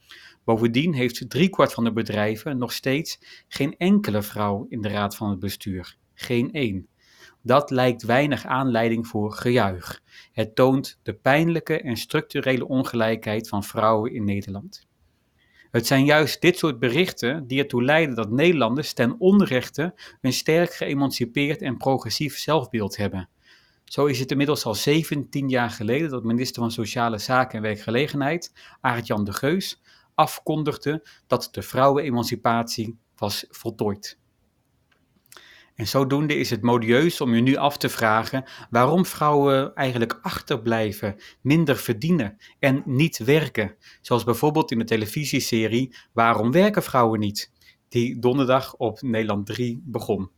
[0.43, 5.29] Bovendien heeft driekwart van de bedrijven nog steeds geen enkele vrouw in de raad van
[5.29, 5.97] het bestuur.
[6.13, 6.87] Geen één.
[7.41, 10.01] Dat lijkt weinig aanleiding voor gejuich.
[10.31, 14.87] Het toont de pijnlijke en structurele ongelijkheid van vrouwen in Nederland.
[15.71, 20.73] Het zijn juist dit soort berichten die ertoe leiden dat Nederlanders ten onrechte een sterk
[20.73, 23.29] geëmancipeerd en progressief zelfbeeld hebben.
[23.85, 28.53] Zo is het inmiddels al 17 jaar geleden dat minister van Sociale Zaken en Werkgelegenheid,
[28.81, 29.81] Aart-Jan de Geus,
[30.15, 34.17] afkondigde dat de vrouwenemancipatie was voltooid.
[35.79, 41.15] En zodoende is het modieus om je nu af te vragen waarom vrouwen eigenlijk achterblijven,
[41.41, 43.75] minder verdienen en niet werken.
[44.01, 47.51] Zoals bijvoorbeeld in de televisieserie Waarom werken vrouwen niet?
[47.89, 50.29] Die donderdag op Nederland 3 begon.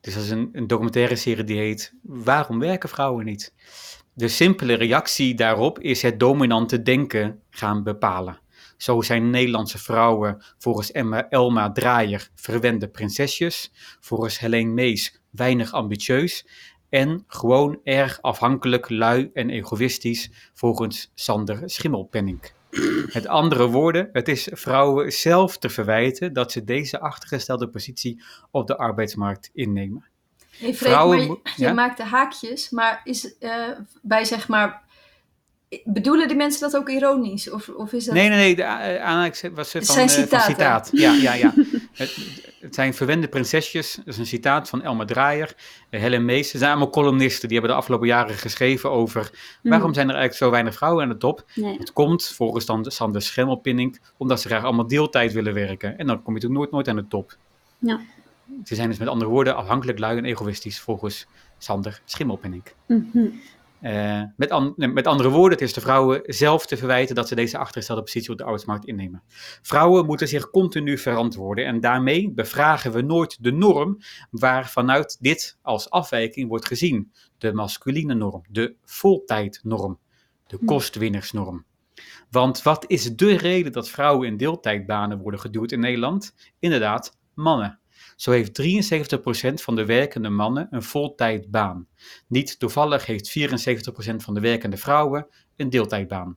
[0.00, 3.54] Dus dat is een, een documentaire serie die heet Waarom werken vrouwen niet?
[4.12, 8.40] De simpele reactie daarop is het dominante denken gaan bepalen.
[8.80, 16.46] Zo zijn Nederlandse vrouwen volgens Emma, Elma Draaier verwende prinsesjes, volgens Helene Mees weinig ambitieus
[16.88, 22.52] en gewoon erg afhankelijk, lui en egoïstisch volgens Sander Schimmelpenning.
[23.14, 28.66] Met andere woorden, het is vrouwen zelf te verwijten dat ze deze achtergestelde positie op
[28.66, 30.04] de arbeidsmarkt innemen.
[30.50, 31.72] Hey Freek, Vrouwen maar je, mo- je ja?
[31.72, 33.68] maakt de haakjes, maar is eh,
[34.02, 34.88] bij zeg maar...
[35.84, 37.50] Bedoelen die mensen dat ook ironisch?
[37.50, 38.14] Of, of is dat...
[38.14, 40.90] Nee, nee, nee, de eh, aanhaling was Het van, zijn eh, van citaat.
[40.92, 41.54] Ja, ja, ja.
[41.92, 42.16] het,
[42.60, 45.54] het zijn verwende prinsesjes, dat is een citaat van Elma Draaier,
[45.90, 46.50] eh, Helen Mees.
[46.50, 49.30] Ze zijn allemaal columnisten, die hebben de afgelopen jaren geschreven over
[49.62, 51.44] waarom zijn er eigenlijk zo weinig vrouwen aan de top.
[51.54, 51.78] Nee.
[51.78, 55.98] Het komt, volgens dan Sander Schemmelpinning, omdat ze graag allemaal deeltijd willen werken.
[55.98, 57.36] En dan kom je natuurlijk nooit, nooit aan de top.
[57.78, 58.00] Ja.
[58.64, 61.26] Ze zijn dus met andere woorden afhankelijk, lui en egoïstisch, volgens
[61.58, 62.62] Sander Schimmelpenning.
[62.86, 63.26] Mhm.
[63.80, 67.34] Eh, met, an- met andere woorden, het is de vrouwen zelf te verwijten dat ze
[67.34, 69.22] deze achtergestelde positie op de arbeidsmarkt innemen.
[69.62, 73.98] Vrouwen moeten zich continu verantwoorden en daarmee bevragen we nooit de norm
[74.30, 77.12] waarvanuit dit als afwijking wordt gezien.
[77.38, 79.98] De masculine norm, de voltijdnorm,
[80.46, 80.64] de Hm.
[80.64, 81.64] kostwinnersnorm.
[82.30, 86.34] Want wat is de reden dat vrouwen in deeltijdbanen worden geduwd in Nederland?
[86.58, 87.79] Inderdaad, mannen.
[88.20, 88.62] Zo heeft
[89.50, 91.86] 73% van de werkende mannen een voltijdbaan.
[92.26, 96.36] Niet toevallig heeft 74% van de werkende vrouwen een deeltijdbaan.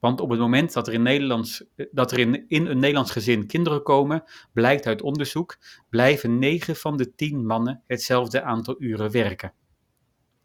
[0.00, 3.46] Want op het moment dat er in, Nederlands, dat er in, in een Nederlands gezin
[3.46, 5.58] kinderen komen, blijkt uit onderzoek,
[5.90, 9.52] blijven 9 van de 10 mannen hetzelfde aantal uren werken.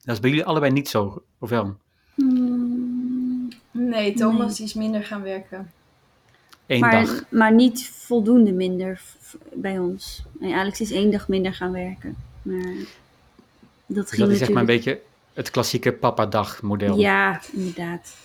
[0.04, 1.78] Dat is bij jullie allebei niet zo, of wel?
[2.16, 4.68] Hmm, Nee, Thomas Nee.
[4.68, 5.72] is minder gaan werken.
[6.70, 7.24] Eén maar, dag.
[7.30, 9.02] maar niet voldoende minder
[9.54, 10.24] bij ons.
[10.40, 12.16] Nee, Alex is één dag minder gaan werken.
[12.42, 12.74] Maar
[13.86, 15.02] dat Dus ging dat is maar een beetje
[15.34, 16.98] het klassieke papa-dag model.
[16.98, 18.16] Ja, inderdaad.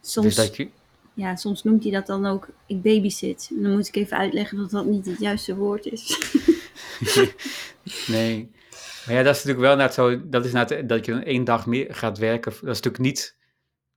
[0.00, 0.68] Soms, Dus dat je,
[1.14, 3.50] ja, soms noemt hij dat dan ook, ik babysit.
[3.56, 6.18] En dan moet ik even uitleggen dat dat niet het juiste woord is.
[8.06, 8.50] nee.
[9.06, 11.44] Maar ja, dat is natuurlijk wel net zo, dat is net dat je dan één
[11.44, 12.52] dag meer gaat werken.
[12.52, 13.36] Dat is natuurlijk niet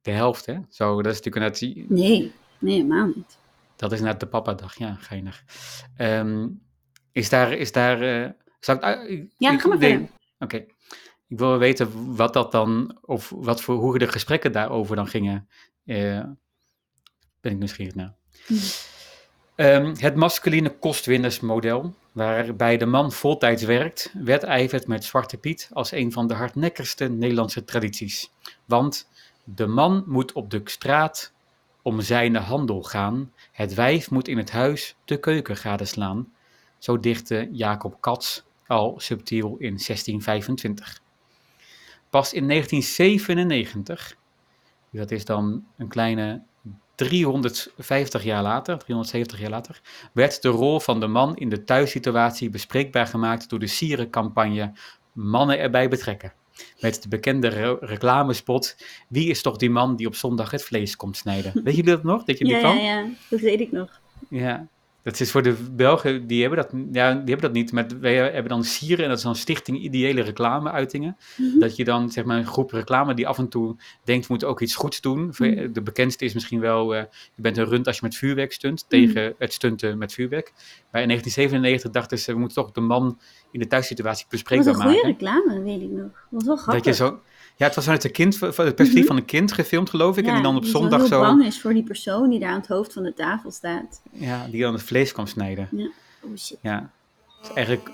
[0.01, 0.57] de helft, hè?
[0.69, 3.37] Zo, dat is natuurlijk net, Nee, nee, helemaal niet.
[3.75, 5.43] Dat is net de papa-dag, ja, geinig.
[5.95, 6.47] Ehm,
[7.11, 10.07] is daar, is daar, eh, ik, Ja, ga maar verder.
[10.39, 10.65] Oké.
[11.27, 15.49] Ik wil weten wat dat dan, of wat voor, hoe de gesprekken daarover dan gingen.
[15.85, 16.23] Eh,
[17.41, 18.15] ben ik nieuwsgierig naar.
[18.45, 18.53] Hm.
[19.55, 26.11] Ehm, het masculine kostwinnersmodel, waarbij de man voltijds werkt, wedijvert met Zwarte Piet als een
[26.11, 28.31] van de hardnekkigste Nederlandse tradities.
[28.65, 29.09] Want
[29.43, 31.33] de man moet op de straat
[31.85, 36.33] om zijn handel gaan, het wijf moet in het huis de keuken gadeslaan.
[36.77, 41.01] Zo dichtte Jacob Katz al subtiel in 1625.
[42.09, 44.15] Pas in 1997,
[44.91, 46.41] dat is dan een kleine
[46.95, 49.81] 350 jaar later, 370 jaar later,
[50.13, 54.73] werd de rol van de man in de thuissituatie bespreekbaar gemaakt door de sierencampagne
[55.11, 56.33] Mannen erbij betrekken.
[56.79, 58.75] Met de bekende re- reclamespot,
[59.07, 61.51] wie is toch die man die op zondag het vlees komt snijden?
[61.63, 62.77] Weet jullie dat nog, dat je die Ja, kwam?
[62.77, 64.01] ja, ja, dat weet ik nog.
[64.29, 64.67] Ja,
[65.05, 67.71] dat is voor de Belgen, die hebben dat, ja, die hebben dat niet.
[67.71, 71.17] Met, wij hebben dan Sieren, en dat is dan Stichting Ideële Reclameuitingen.
[71.37, 71.59] Mhm.
[71.59, 74.47] Dat je dan, zeg maar, een groep reclame die af en toe denkt, we moeten
[74.47, 75.25] ook iets goeds doen.
[75.37, 75.71] Mhm.
[75.73, 77.03] De bekendste is misschien wel, eh,
[77.35, 78.89] je bent een rund als je met vuurwerk stunt, Mhm.
[78.89, 80.53] tegen het stunten met vuurwerk.
[80.91, 83.19] Maar in 1997 dachten ze, we moeten toch de man
[83.51, 85.09] in de thuissituatie Dat was bespreekbaar een goede maken.
[85.09, 86.01] reclame, weet ik nog.
[86.01, 86.83] Dat was wel grappig.
[86.83, 87.19] Dat je zo,
[87.55, 89.05] ja, het was vanuit de kind, van het perspectief Mhm.
[89.07, 90.25] van een kind gefilmd, geloof ik.
[90.25, 92.49] en die dan op die zondag heel zo, bang is voor die persoon die daar
[92.49, 94.01] aan het hoofd van de tafel staat.
[94.11, 95.69] ja, die dan het vlees kwam snijden.
[96.21, 96.57] Oh shit.
[96.61, 96.89] Ja,
[97.41, 97.91] het is eigenlijk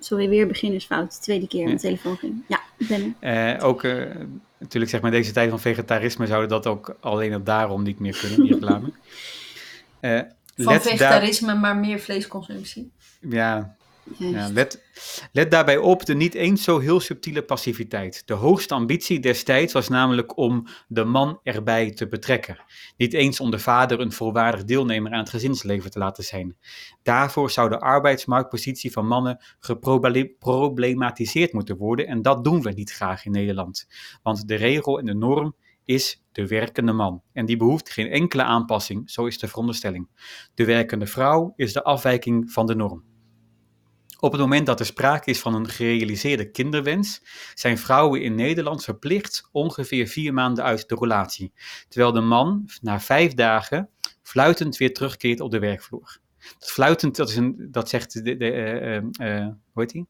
[0.00, 1.12] Sorry, weer beginnersfout.
[1.14, 1.74] De tweede keer aan Ja.
[1.74, 2.42] de telefoon ging.
[2.48, 3.56] Ja, ik ben er.
[3.58, 4.04] Eh, ook eh,
[4.58, 8.16] natuurlijk, zeg maar, deze tijd van vegetarisme zouden dat ook alleen al daarom niet meer
[8.20, 8.90] kunnen, die reclame.
[10.00, 10.20] Eh,
[10.56, 12.90] Van vegetarisme, maar meer vleesconsumptie.
[13.20, 13.76] ja,
[14.16, 14.82] ja, let,
[15.32, 18.22] let daarbij op de niet eens zo heel subtiele passiviteit.
[18.26, 22.64] De hoogste ambitie destijds was namelijk om de man erbij te betrekken.
[22.96, 26.56] Niet eens om de vader een volwaardig deelnemer aan het gezinsleven te laten zijn.
[27.02, 33.24] Daarvoor zou de arbeidsmarktpositie van mannen geproblematiseerd moeten worden en dat doen we niet graag
[33.24, 33.86] in Nederland.
[34.22, 37.22] Want de regel en de norm is de werkende man.
[37.32, 40.08] En die behoeft geen enkele aanpassing, zo is de veronderstelling.
[40.54, 43.04] De werkende vrouw is de afwijking van de norm.
[44.20, 47.22] Op het moment dat er sprake is van een gerealiseerde kinderwens,
[47.54, 51.52] zijn vrouwen in Nederland verplicht ongeveer vier maanden uit de relatie,
[51.88, 53.88] terwijl de man na vijf dagen
[54.22, 56.18] fluitend weer terugkeert op de werkvloer.
[56.58, 59.02] Dat fluitend, dat, is een, dat zegt de, de, eh, eh,
[59.36, 60.06] eh, hoe heet die?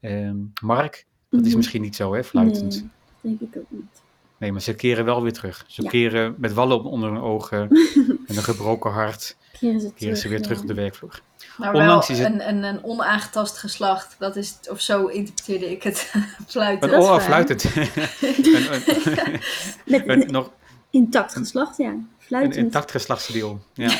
[0.00, 1.56] Ehm, Mark, dat is Mhm.
[1.56, 2.72] misschien niet zo, hè, fluitend.
[2.74, 2.90] Nee,
[3.30, 4.02] dat denk ik ook niet.
[4.38, 5.64] Nee, maar ze keren wel weer terug.
[5.66, 5.88] Ze Ja.
[5.90, 7.68] keren met wallen onder hun ogen
[8.26, 11.20] en een gebroken hart, Keren ze, keren ze weer terug op de werkvloer.
[11.56, 14.16] Maar Ondanks wel is het- een, een, een onaangetast geslacht.
[14.18, 16.12] Dat is, of zo interpreteerde ik het.
[16.48, 16.92] Fluiten.
[16.92, 17.64] Een is oh, fluitend.
[17.74, 19.40] een, een,
[19.84, 20.50] Met een- een nog
[20.90, 21.88] intact geslacht, ja.
[21.90, 22.56] een Fluitend.
[22.56, 23.62] intact geslachtsdeel.
[23.74, 23.98] Ja.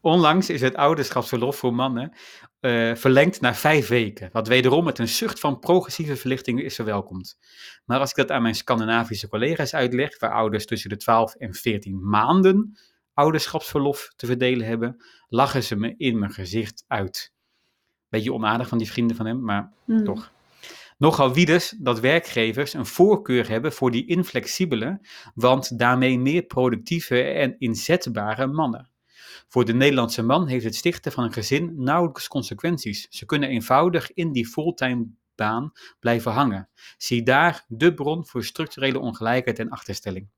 [0.00, 2.12] Onlangs is het ouderschapsverlof voor mannen
[2.60, 4.28] eh, verlengd naar vijf weken.
[4.32, 7.38] Wat wederom met een zucht van progressieve verlichting is verwelkomd.
[7.84, 11.54] Maar als ik dat aan mijn Scandinavische collega's uitleg, waar ouders tussen de 12 en
[11.54, 12.78] 14 maanden
[13.16, 17.32] ouderschapsverlof te verdelen hebben, lachen ze me in mijn gezicht uit.
[18.08, 20.04] Beetje onaardig van die vrienden van hem, maar Hmm.
[20.04, 20.32] toch.
[20.98, 25.00] Nogal wiedes dat werkgevers een voorkeur hebben voor die inflexibele,
[25.34, 28.90] want daarmee meer productieve en inzetbare mannen.
[29.48, 33.06] Voor de Nederlandse man heeft het stichten van een gezin nauwelijks consequenties.
[33.10, 36.68] Ze kunnen eenvoudig in die fulltime topbaan blijven hangen.
[36.98, 40.28] Zie daar de bron voor structurele ongelijkheid en achterstelling.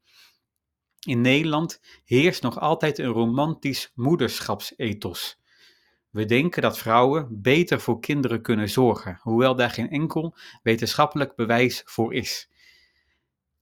[1.07, 5.39] In Nederland heerst nog altijd een romantisch moederschapsethos.
[6.11, 11.83] We denken dat vrouwen beter voor kinderen kunnen zorgen, hoewel daar geen enkel wetenschappelijk bewijs
[11.85, 12.49] voor is.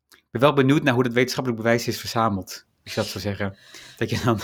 [0.09, 3.57] Ik ben wel benieuwd naar hoe dat wetenschappelijk bewijs is verzameld, ik dat zo zeggen.
[3.97, 4.41] Dat je dan,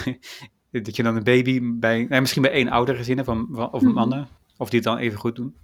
[0.83, 3.92] dat je dan een baby bij, nee, misschien bij één ouder gezinnen van, of Mhm.
[3.92, 5.57] mannen, of die het dan even goed doen.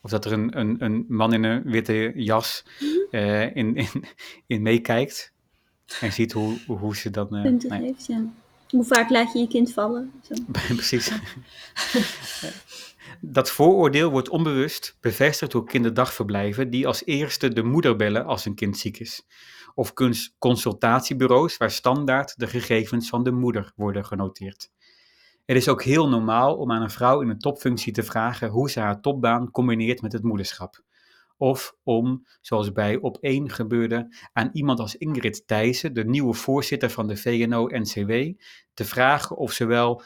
[0.00, 2.64] Of dat er een, een, een man in een witte jas
[3.10, 4.04] eh, in, in,
[4.46, 5.32] in meekijkt
[6.00, 7.36] en ziet hoe, hoe ze dan...
[7.36, 7.94] eh, punten nee.
[8.06, 8.24] ja.
[8.68, 10.12] Hoe vaak laat je je kind vallen?
[10.22, 10.34] Zo.
[10.52, 11.12] Precies.
[13.20, 18.54] Dat vooroordeel wordt onbewust bevestigd door kinderdagverblijven die als eerste de moeder bellen als een
[18.54, 19.26] kind ziek is.
[19.74, 19.92] Of
[20.38, 24.70] consultatiebureaus waar standaard de gegevens van de moeder worden genoteerd.
[25.44, 28.70] Het is ook heel normaal om aan een vrouw in een topfunctie te vragen hoe
[28.70, 30.82] ze haar topbaan combineert met het moederschap.
[31.38, 36.90] Of om, zoals bij op 1 gebeurde, aan iemand als Ingrid Thijssen, de nieuwe voorzitter
[36.90, 38.12] van de VNO-NCW,
[38.74, 40.02] te vragen of ze wel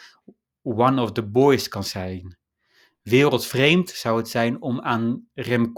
[0.62, 2.36] one of the boys kan zijn.
[3.02, 5.72] Wereldvreemd zou het zijn om aan Rem,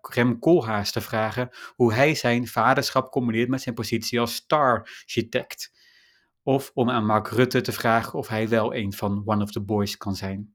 [0.00, 5.72] Rem Koolhaas te vragen hoe hij zijn vaderschap combineert met zijn positie als star-architect.
[6.42, 9.60] Of om aan Mark Rutte te vragen of hij wel een van one of the
[9.60, 10.54] boys kan zijn.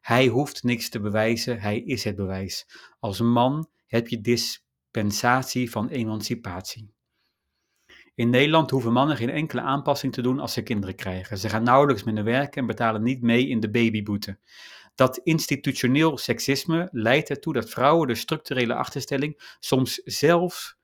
[0.00, 2.66] Hij hoeft niks te bewijzen, hij is het bewijs.
[2.98, 6.94] Als man heb je dispensatie van emancipatie.
[8.14, 11.38] In Nederland hoeven mannen geen enkele aanpassing te doen als ze kinderen krijgen.
[11.38, 14.38] Ze gaan nauwelijks minder werken en betalen niet mee in de babyboete.
[14.94, 20.76] Dat institutioneel seksisme leidt ertoe dat vrouwen de structurele achterstelling soms zelf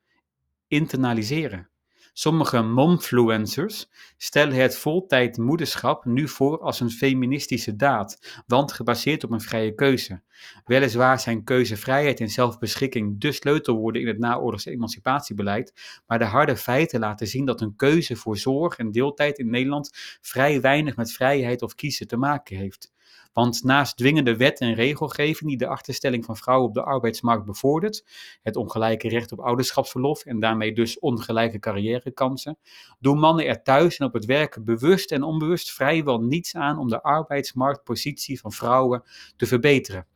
[0.68, 1.70] internaliseren.
[2.18, 9.30] Sommige momfluencers stellen het voltijd moederschap nu voor als een feministische daad, want gebaseerd op
[9.30, 10.22] een vrije keuze.
[10.64, 17.00] Weliswaar zijn keuzevrijheid en zelfbeschikking de sleutelwoorden in het naoorlogse emancipatiebeleid, maar de harde feiten
[17.00, 21.62] laten zien dat een keuze voor zorg en deeltijd in Nederland vrij weinig met vrijheid
[21.62, 22.94] of kiezen te maken heeft.
[23.36, 28.04] Want naast dwingende wet en regelgeving die de achterstelling van vrouwen op de arbeidsmarkt bevordert,
[28.42, 32.58] het ongelijke recht op ouderschapsverlof en daarmee dus ongelijke carrièrekansen,
[32.98, 36.88] doen mannen er thuis en op het werk bewust en onbewust vrijwel niets aan om
[36.88, 39.02] de arbeidsmarktpositie van vrouwen
[39.36, 40.06] te verbeteren.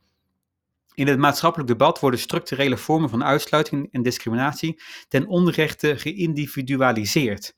[0.93, 7.55] In het maatschappelijk debat worden structurele vormen van uitsluiting en discriminatie ten onrechte geïndividualiseerd.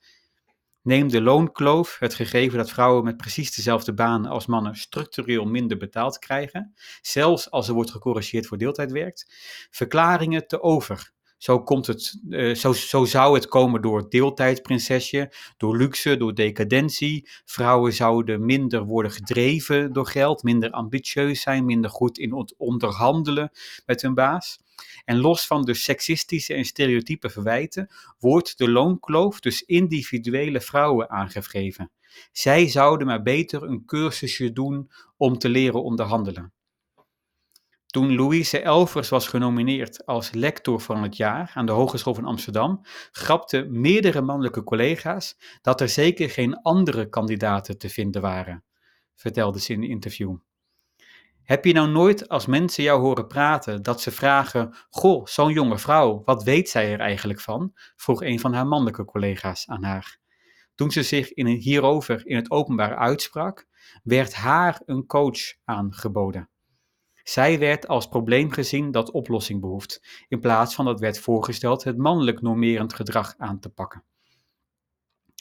[0.84, 5.76] Neem de loonkloof, het gegeven dat vrouwen met precies dezelfde baan als mannen structureel minder
[5.76, 9.26] betaald krijgen, zelfs als er wordt gecorrigeerd voor deeltijdwerk,
[9.70, 11.12] verklaringen te over.
[11.38, 17.28] Zo, komt het, uh, zo, zo zou het komen door deeltijdprinsesje, door luxe, door decadentie.
[17.44, 23.50] Vrouwen zouden minder worden gedreven door geld, minder ambitieus zijn, minder goed in het onderhandelen
[23.86, 24.63] met hun baas.
[25.04, 31.90] En los van de seksistische en stereotype verwijten, wordt de loonkloof dus individuele vrouwen aangegeven.
[32.32, 36.52] Zij zouden maar beter een cursusje doen om te leren onderhandelen.
[37.86, 42.80] Toen Louise Elvers was genomineerd als lector van het jaar aan de Hogeschool van Amsterdam,
[43.12, 48.64] grapten meerdere mannelijke collega's dat er zeker geen andere kandidaten te vinden waren,
[49.14, 50.36] vertelde ze in een interview.
[51.44, 55.78] Heb je nou nooit als mensen jou horen praten dat ze vragen: Goh, zo'n jonge
[55.78, 57.72] vrouw, wat weet zij er eigenlijk van?
[57.96, 60.18] vroeg een van haar mannelijke collega's aan haar.
[60.74, 63.66] Toen ze zich in hierover in het openbaar uitsprak,
[64.02, 66.48] werd haar een coach aangeboden.
[67.22, 71.96] Zij werd als probleem gezien dat oplossing behoeft, in plaats van dat werd voorgesteld het
[71.96, 74.04] mannelijk normerend gedrag aan te pakken.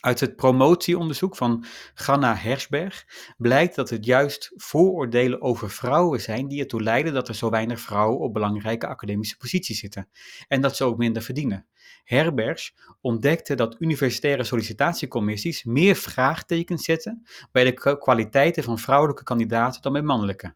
[0.03, 3.05] Uit het promotieonderzoek van Ganna Hersberg
[3.37, 7.79] blijkt dat het juist vooroordelen over vrouwen zijn die ertoe leiden dat er zo weinig
[7.79, 10.09] vrouwen op belangrijke academische posities zitten
[10.47, 11.65] en dat ze ook minder verdienen.
[12.03, 19.93] Herbergs ontdekte dat universitaire sollicitatiecommissies meer vraagtekens zetten bij de kwaliteiten van vrouwelijke kandidaten dan
[19.93, 20.55] bij mannelijke.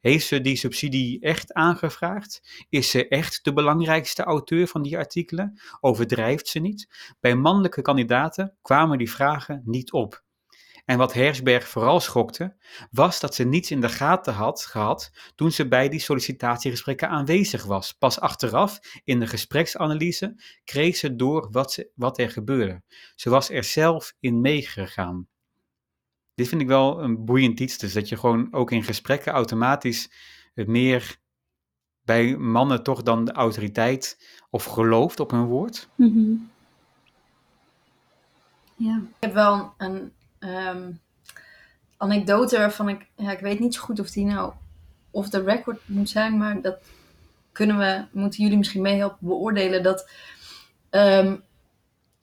[0.00, 2.64] Heeft ze die subsidie echt aangevraagd?
[2.68, 5.60] Is ze echt de belangrijkste auteur van die artikelen?
[5.80, 6.88] Overdrijft ze niet?
[7.20, 10.22] Bij mannelijke kandidaten kwamen die vragen niet op.
[10.84, 12.56] En wat Hersberg vooral schokte,
[12.90, 17.64] was dat ze niets in de gaten had gehad toen ze bij die sollicitatiegesprekken aanwezig
[17.64, 17.92] was.
[17.92, 22.82] Pas achteraf, in de gespreksanalyse, kreeg ze door wat, wat er gebeurde.
[23.14, 25.28] Ze was er zelf in meegegaan.
[26.40, 30.10] Dit vind ik wel een boeiend iets, dus dat je gewoon ook in gesprekken automatisch
[30.54, 31.18] het meer
[32.04, 35.88] bij mannen toch dan de autoriteit of gelooft op hun woord.
[35.94, 36.50] Mm -hmm.
[38.76, 38.96] Ja.
[38.96, 41.00] Ik heb wel een um,
[41.96, 44.52] anekdote waarvan ik, ja, ik weet niet zo goed of die nou
[45.10, 46.78] of de record moet zijn, maar dat
[47.52, 50.10] kunnen we, moeten jullie misschien meehelpen beoordelen dat.
[50.90, 51.36] ehm,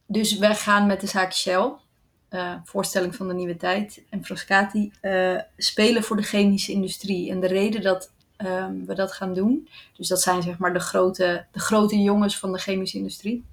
[0.05, 1.71] dus wij gaan met de zaak Shell,
[2.29, 7.31] eh, voorstelling van de nieuwe tijd, en Frascati eh, spelen voor de chemische industrie.
[7.31, 10.79] En de reden dat ehm, we dat gaan doen, dus dat zijn zeg maar de
[10.79, 13.45] grote, de grote jongens van de chemische industrie,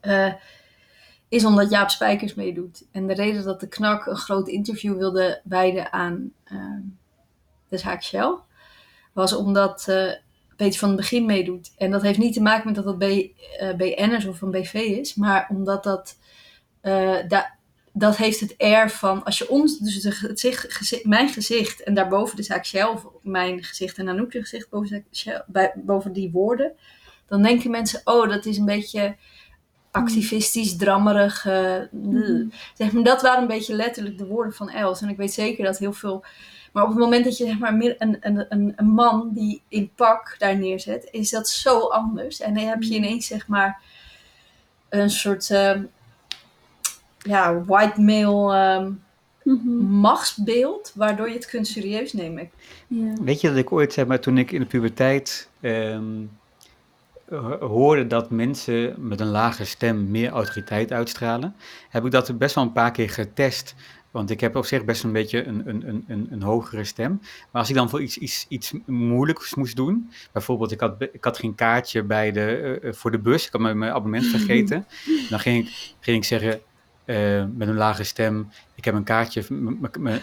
[0.00, 0.32] eh,
[1.28, 2.84] is omdat Jaap Spijkers meedoet.
[2.92, 6.80] En de reden dat de KNAK een groot interview wilde wijden aan ehm,
[7.68, 8.34] de zaak Shell,
[9.12, 9.84] was omdat
[10.56, 11.72] Peter van het Begin meedoet.
[11.76, 13.28] En dat heeft niet te maken met dat dat B,
[13.76, 16.18] BN'ers of een BV is, maar omdat dat,
[16.80, 17.54] eh, da-
[17.96, 21.94] dat heeft het air van, als je ons, dus het gezicht, gezi- mijn gezicht en
[21.94, 25.04] daarboven de zaak of mijn gezicht en Anouk's gezicht boven,
[25.46, 26.72] bij, boven die woorden,
[27.28, 29.16] dan denken mensen, oh, dat is een beetje
[29.90, 31.46] activistisch, drammerig.
[31.46, 32.48] eh, Mhm.
[32.74, 35.00] zeg maar, dat waren een beetje letterlijk de woorden van Els.
[35.02, 36.24] En ik weet zeker dat heel veel.
[36.72, 39.90] Maar op het moment dat je zeg maar, een, een, een, een man die in
[39.94, 42.40] pak daar neerzet, is dat zo anders.
[42.40, 43.80] En dan heb je ineens zeg maar
[44.88, 45.84] een soort ehm,
[47.24, 48.90] ja, white male ehm,
[49.44, 49.68] Mhm.
[49.84, 52.50] machtsbeeld, waardoor je het kunt serieus nemen.
[52.86, 53.12] Ja.
[53.20, 56.04] Weet je dat ik ooit, zeg maar, toen ik in de puberteit ehm,
[57.28, 61.54] ho- hoorde dat mensen met een lage stem meer autoriteit uitstralen,
[61.88, 63.74] heb ik dat best wel een paar keer getest.
[64.10, 67.18] Want ik heb op zich best een beetje een, een, een, een, een hogere stem.
[67.50, 71.24] Maar als ik dan voor iets, iets, iets moeilijks moest doen, bijvoorbeeld ik had, ik
[71.24, 72.40] had geen kaartje bij de,
[72.80, 74.86] eh, eh, voor de bus, ik had mijn, mijn abonnement vergeten,
[75.30, 76.60] dan ging ik, ging ik zeggen
[77.04, 79.40] eh, met een lage stem, ik heb een kaartje,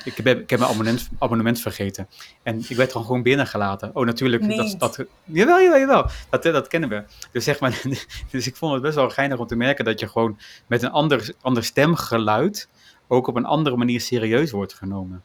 [0.04, 2.08] ik heb, ik heb mijn abonnement, abonnement vergeten.
[2.44, 3.96] En ik werd gewoon, gewoon binnengelaten.
[3.96, 4.48] Oh, natuurlijk.
[4.48, 4.80] Dat, Niet.
[4.80, 6.10] dat, jawel, jawel, jawel.
[6.30, 7.04] Dat, eh, dat kennen we.
[7.32, 7.82] Dus, zeg maar,
[8.32, 10.92] dus ik vond het best wel geinig om te merken dat je gewoon met een
[10.92, 12.70] ander, ander stemgeluid
[13.08, 15.24] ook op een andere manier serieus wordt genomen.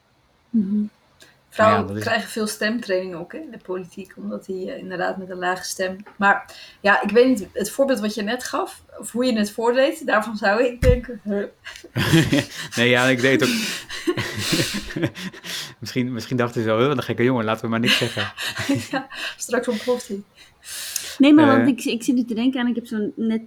[0.49, 0.83] Mhm.
[1.57, 5.17] Vrouwen Ja, is- krijgen veel stemtraining ook hè, in de politiek, omdat die eh, inderdaad
[5.17, 5.95] met een lage stem.
[6.17, 9.51] Maar ja, ik weet niet, het voorbeeld wat je net gaf, of hoe je het
[9.51, 11.21] voordeed, daarvan zou ik denken.
[11.23, 11.43] huh.
[12.77, 13.49] nee, ja, ik deed ook.
[15.79, 18.31] misschien, misschien dachten ze wel, "Huh, wat een gekke jongen, laten we maar niks zeggen.
[18.91, 20.21] ja, straks ontploft hij.
[21.17, 21.55] Nee, maar Eh.
[21.55, 23.41] want ik, ik zit nu te denken aan, ik heb zo'n net,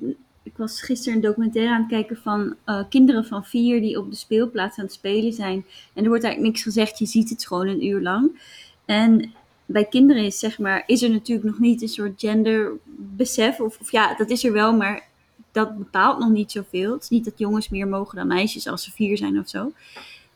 [0.51, 4.11] ik was gisteren een documentaire aan het kijken van eh, kinderen van vier die op
[4.11, 5.65] de speelplaats aan het spelen zijn.
[5.95, 8.41] En er wordt eigenlijk niks gezegd, je ziet het gewoon een uur lang.
[8.85, 9.33] En
[9.67, 13.61] bij kinderen is, zeg maar, is er natuurlijk nog niet een soort genderbesef.
[13.61, 15.09] Of, of ja, dat is er wel, maar
[15.53, 16.93] dat bepaalt nog niet zoveel.
[16.93, 19.73] Het is niet dat jongens meer mogen dan meisjes als ze vier zijn of zo.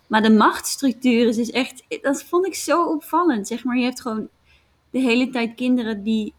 [0.07, 3.47] Maar de machtsstructuur is echt, dat vond ik zo opvallend.
[3.47, 4.29] Zeg maar, je hebt gewoon
[4.91, 6.33] de hele tijd kinderen die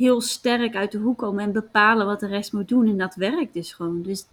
[0.00, 2.86] heel sterk uit de hoek komen en bepalen wat de rest moet doen.
[2.88, 4.02] En dat werkt dus gewoon.
[4.02, 4.26] Dus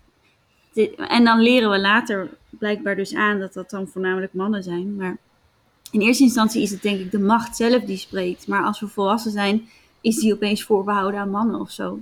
[0.74, 4.96] dit- en dan leren we later blijkbaar dus aan dat dat dan voornamelijk mannen zijn.
[4.96, 5.18] Maar
[5.92, 8.48] in eerste instantie is het denk ik de macht zelf die spreekt.
[8.48, 9.70] Maar als we volwassen zijn,
[10.02, 12.00] is die opeens voorbehouden aan mannen of zo.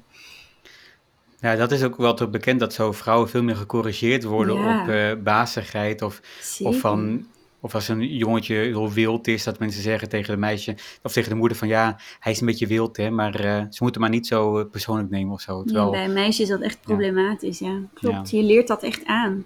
[1.39, 4.82] Ja, dat is ook wel toch bekend dat zo vrouwen veel meer gecorrigeerd worden Ja.
[4.82, 6.73] op eh bazigheid of Zeker.
[6.73, 7.25] Of, van,
[7.65, 11.30] of als een jongetje heel wild is, dat mensen zeggen tegen de meisje of tegen
[11.30, 14.10] de moeder van ja, hij is een beetje wild, hè, maar eh, ze moeten maar
[14.10, 15.63] niet zo eh, persoonlijk nemen of zo.
[15.65, 17.80] Ja, bij een meisje is dat echt problematisch, ja.
[17.93, 18.38] Klopt, Ja.
[18.38, 19.45] je leert dat echt aan.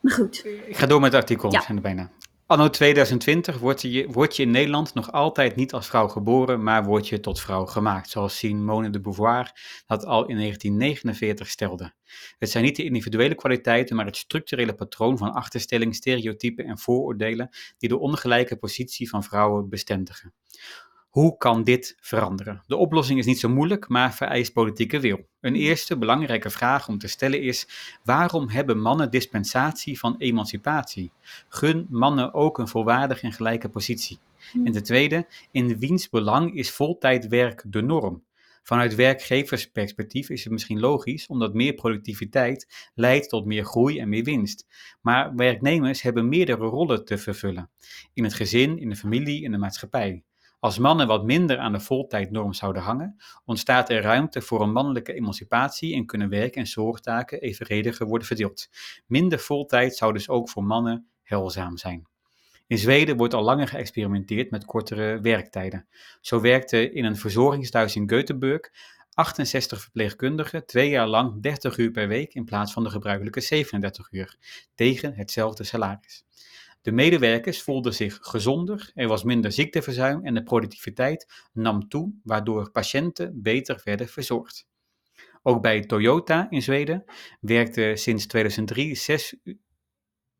[0.00, 1.58] Maar goed, Ik ga door met het artikel, Ja.
[1.58, 2.10] we zijn er bijna.
[2.50, 6.84] Anno 2020 word je, word je in Nederland nog altijd niet als vrouw geboren, maar
[6.84, 9.52] word je tot vrouw gemaakt, zoals Simone de Beauvoir
[9.86, 11.92] dat al in 1949 stelde.
[12.38, 17.48] Het zijn niet de individuele kwaliteiten, maar het structurele patroon van achterstelling, stereotypen en vooroordelen
[17.78, 20.34] die de ongelijke positie van vrouwen bestendigen.
[21.10, 22.62] Hoe kan dit veranderen?
[22.66, 25.26] De oplossing is niet zo moeilijk, maar vereist politieke wil.
[25.40, 27.68] Een eerste belangrijke vraag om te stellen is:
[28.04, 31.12] waarom hebben mannen dispensatie van emancipatie?
[31.48, 34.18] Gun mannen ook een volwaardige en gelijke positie.
[34.64, 38.22] En de tweede, in wiens belang is voltijdwerk de norm?
[38.62, 44.24] Vanuit werkgeversperspectief is het misschien logisch, omdat meer productiviteit leidt tot meer groei en meer
[44.24, 44.66] winst.
[45.00, 47.70] Maar werknemers hebben meerdere rollen te vervullen:
[48.14, 50.22] in het gezin, in de familie, in de maatschappij.
[50.60, 55.12] Als mannen wat minder aan de voltijdnorm zouden hangen, ontstaat er ruimte voor een mannelijke
[55.12, 58.68] emancipatie en kunnen werk- en zorgtaken evenrediger worden verdeeld.
[59.06, 62.06] Minder voltijd zou dus ook voor mannen heilzaam zijn.
[62.66, 65.86] In Zweden wordt al langer geëxperimenteerd met kortere werktijden.
[66.20, 68.70] Zo werkten in een verzorgingstehuis in Göteborg
[69.14, 74.12] 68 verpleegkundigen twee jaar lang 30 uur per week in plaats van de gebruikelijke 37
[74.12, 74.36] uur,
[74.74, 76.24] tegen hetzelfde salaris.
[76.82, 82.70] De medewerkers voelden zich gezonder, er was minder ziekteverzuim en de productiviteit nam toe, waardoor
[82.70, 84.68] patiënten beter werden verzorgd.
[85.42, 87.04] Ook bij Toyota in Zweden
[87.40, 89.36] werkten sinds 2003 zes,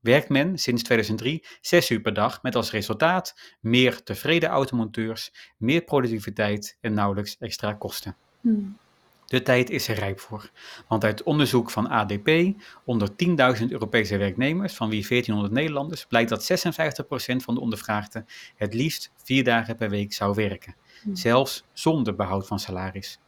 [0.01, 5.83] werkt men sinds 2003 zes uur per dag met als resultaat meer tevreden automonteurs, meer
[5.83, 8.17] productiviteit en nauwelijks extra kosten.
[8.41, 8.79] Hmm.
[9.31, 10.51] De tijd is er rijp voor.
[10.89, 12.31] Want uit onderzoek van ADP
[12.85, 13.09] onder
[13.61, 18.27] 10.000 Europese werknemers, van wie 1400 Nederlanders, blijkt dat 56% van de ondervraagden
[18.57, 20.77] het liefst vier dagen per week zou werken.
[21.03, 21.17] Hmm.
[21.17, 23.21] Zelfs zonder behoud van salaris.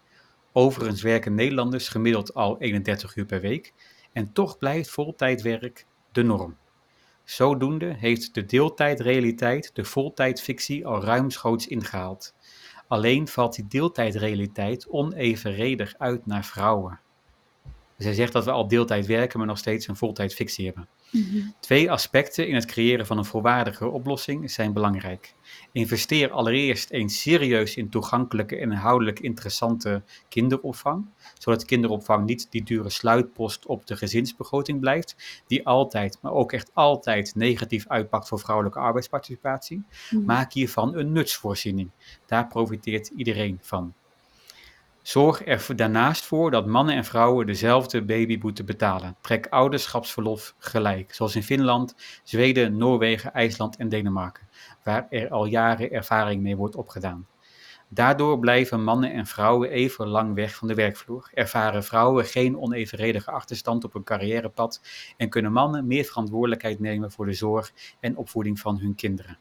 [0.53, 3.73] Overigens werken Nederlanders gemiddeld al 31 uur per week.
[4.13, 6.57] En toch blijft voltijdwerk de norm.
[7.25, 12.35] Zodoende heeft de deeltijdrealiteit de voltijdfictie al ruimschoots ingehaald.
[12.93, 17.01] Alleen valt die deeltijdrealiteit onevenredig uit naar vrouwen.
[18.03, 20.89] Dus hij zegt dat we al deeltijd werken, maar nog steeds een voltijdfictie hebben.
[21.11, 21.39] Mhm.
[21.61, 25.35] Twee aspecten in het creëren van een volwaardige oplossing zijn belangrijk.
[25.73, 31.07] Investeer allereerst eens serieus in toegankelijke en inhoudelijk interessante kinderopvang,
[31.39, 36.71] zodat kinderopvang niet die dure sluitpost op de gezinsbegroting blijft, die altijd, maar ook echt
[36.75, 39.85] altijd negatief uitpakt voor vrouwelijke arbeidsparticipatie.
[40.11, 40.25] Mhm.
[40.25, 41.91] Maak hiervan een nutsvoorziening.
[42.27, 43.95] Daar profiteert iedereen van.
[45.03, 49.17] Zorg er daarnaast voor dat mannen en vrouwen dezelfde babyboete betalen.
[49.21, 54.49] Trek ouderschapsverlof gelijk, zoals in Finland, Zweden, Noorwegen, IJsland en Denemarken,
[54.83, 57.27] waar er al jaren ervaring mee wordt opgedaan.
[57.89, 63.31] Daardoor blijven mannen en vrouwen even lang weg van de werkvloer, ervaren vrouwen geen onevenredige
[63.31, 64.81] achterstand op hun carrièrepad
[65.17, 69.39] en kunnen mannen meer verantwoordelijkheid nemen voor de zorg en opvoeding van hun kinderen.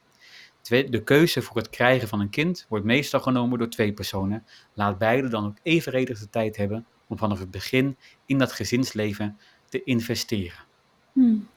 [0.62, 4.46] De keuze voor het krijgen van een kind wordt meestal genomen door twee personen.
[4.74, 9.38] Laat beide dan ook evenredig de tijd hebben om vanaf het begin in dat gezinsleven
[9.70, 10.60] te investeren.
[11.14, 11.48] Hmm.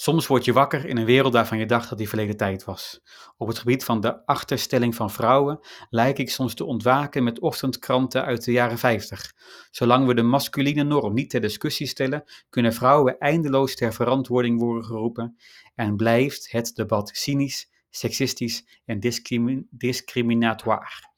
[0.00, 3.00] Soms word je wakker in een wereld waarvan je dacht dat die verleden tijd was.
[3.36, 8.24] Op het gebied van de achterstelling van vrouwen lijk ik soms te ontwaken met ochtendkranten
[8.24, 9.32] uit de jaren 50.
[9.70, 14.84] Zolang we de masculine norm niet ter discussie stellen, kunnen vrouwen eindeloos ter verantwoording worden
[14.84, 15.36] geroepen
[15.74, 21.08] en blijft het debat cynisch, seksistisch en discrimi- discriminatoire.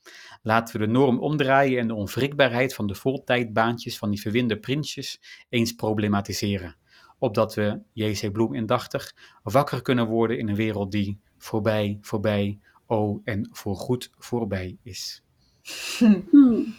[0.43, 5.21] Laten we de norm omdraaien en de onwrikbaarheid van de voltijdbaantjes van die verwinde prinsjes
[5.49, 6.77] eens problematiseren
[7.23, 8.33] opdat we, J.C.
[8.33, 14.77] Bloem indachtig, wakker kunnen worden in een wereld die voorbij, voorbij, oh en voorgoed voorbij
[14.83, 15.23] is.
[16.31, 16.75] Hmm.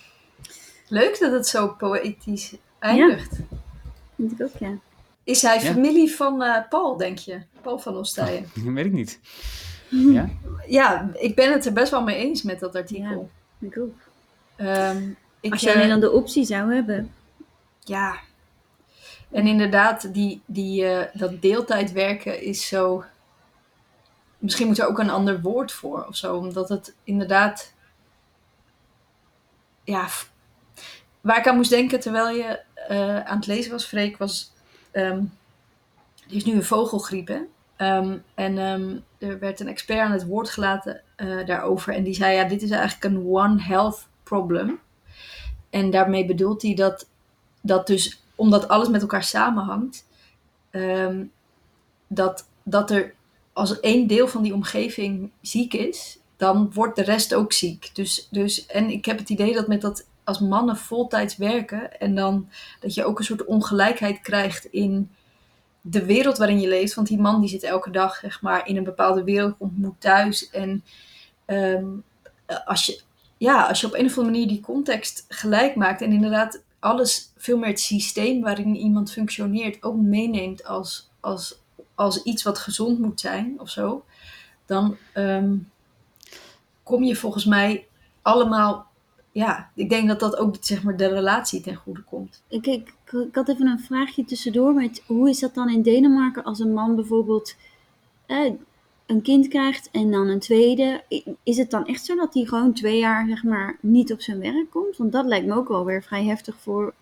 [0.87, 3.39] Leuk dat het zo poëtisch eindigt.
[4.15, 4.79] Vind ik ook, ja.
[5.23, 5.71] Is hij Ja.
[5.73, 7.41] familie van eh, Paul, denk je?
[7.61, 8.45] Paul van Ostijen.
[8.73, 9.19] Weet ik niet.
[9.93, 10.29] Ja?
[10.67, 13.29] Ja, ik ben het er best wel mee eens met dat artikel.
[13.59, 13.95] Ik ook.
[14.55, 17.13] Ehm, ik, Als je eh, alleen dan de optie zou hebben.
[17.79, 18.15] Ja.
[19.31, 23.03] En inderdaad, die, die, eh, dat deeltijd werken is zo.
[24.37, 27.73] Misschien moet er ook een ander woord voor of zo, omdat het inderdaad.
[29.83, 30.07] Ja.
[31.21, 34.51] Waar ik aan moest denken terwijl je eh, aan het lezen was, Freek, was.
[34.91, 35.21] ehm,
[36.27, 37.39] er is nu een vogelgriep, hè?
[37.83, 41.93] Ehm, en ehm, er werd een expert aan het woord gelaten eh, daarover.
[41.93, 44.79] En die zei: Ja, dit is eigenlijk een One Health problem.
[45.69, 47.07] En daarmee bedoelt hij dat,
[47.61, 50.05] dat dus, omdat alles met elkaar samenhangt,
[50.69, 51.23] ehm,
[52.07, 53.13] dat, dat er
[53.53, 57.89] als één deel van die omgeving ziek is, dan wordt de rest ook ziek.
[57.93, 62.15] Dus, dus, en ik heb het idee dat met dat als mannen voltijds werken en
[62.15, 65.09] dan dat je ook een soort ongelijkheid krijgt in
[65.85, 66.93] de wereld waarin je leeft.
[66.93, 69.93] Want die man die zit elke dag zeg maar, in een bepaalde wereld, komt moe
[69.97, 70.49] thuis.
[70.49, 70.83] En
[71.45, 71.85] ehm,
[72.65, 73.01] als, je,
[73.37, 77.31] ja, als je op een of andere manier die context gelijk maakt en inderdaad alles
[77.37, 81.59] veel meer het systeem waarin iemand functioneert ook meeneemt als, als,
[81.95, 84.05] als iets wat gezond moet zijn of zo,
[84.65, 85.55] dan ehm,
[86.83, 87.87] kom je volgens mij
[88.21, 88.91] allemaal.
[89.33, 92.41] Ja, ik denk dat dat ook zeg maar, de relatie ten goede komt.
[92.47, 94.73] Ik, ik, ik had even een vraagje tussendoor.
[94.73, 97.55] Met, hoe is dat dan in Denemarken als een man bijvoorbeeld
[99.05, 101.03] een kind krijgt en dan een tweede?
[101.43, 104.39] Is het dan echt zo dat hij gewoon twee jaar zeg maar, niet op zijn
[104.39, 104.97] werk komt?
[104.97, 106.93] Want dat lijkt me ook wel weer vrij heftig voor,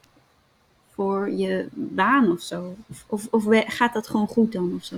[0.89, 2.75] voor je baan of zo.
[2.87, 4.95] Of, of, of gaat dat gewoon goed dan of zo?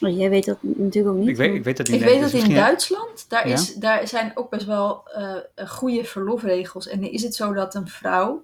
[0.00, 1.28] Oh, jij weet dat natuurlijk ook niet.
[1.28, 1.96] Ik weet, ik weet dat niet.
[1.96, 3.54] Ik nee, weet dus dat in Duitsland, daar, Ja?
[3.54, 6.88] is, daar zijn ook best wel eh, goede verlofregels.
[6.88, 8.42] En dan is het zo dat een vrouw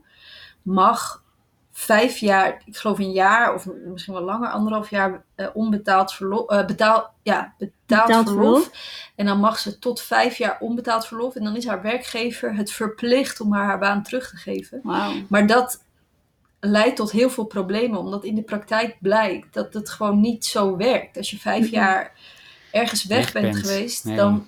[0.63, 1.23] mag
[1.73, 6.49] vijf jaar, ik geloof een jaar of misschien wel langer, anderhalf jaar eh, onbetaald verlof,
[6.51, 8.63] eh, betaal, ja, betaald, Betaald verlof.
[8.63, 8.71] verlof.
[9.17, 11.35] En dan mag ze tot vijf jaar onbetaald verlof.
[11.35, 14.81] En dan is haar werkgever het verplicht om haar haar baan terug te geven.
[14.83, 15.13] Wauw.
[15.29, 15.84] Maar dat
[16.65, 20.77] leidt tot heel veel problemen, omdat in de praktijk blijkt dat het gewoon niet zo
[20.77, 21.17] werkt.
[21.17, 21.75] Als je vijf Mhm.
[21.75, 22.13] jaar
[22.71, 23.67] ergens weg, Weg bent, bent.
[23.67, 24.17] geweest, Nee.
[24.17, 24.47] dan.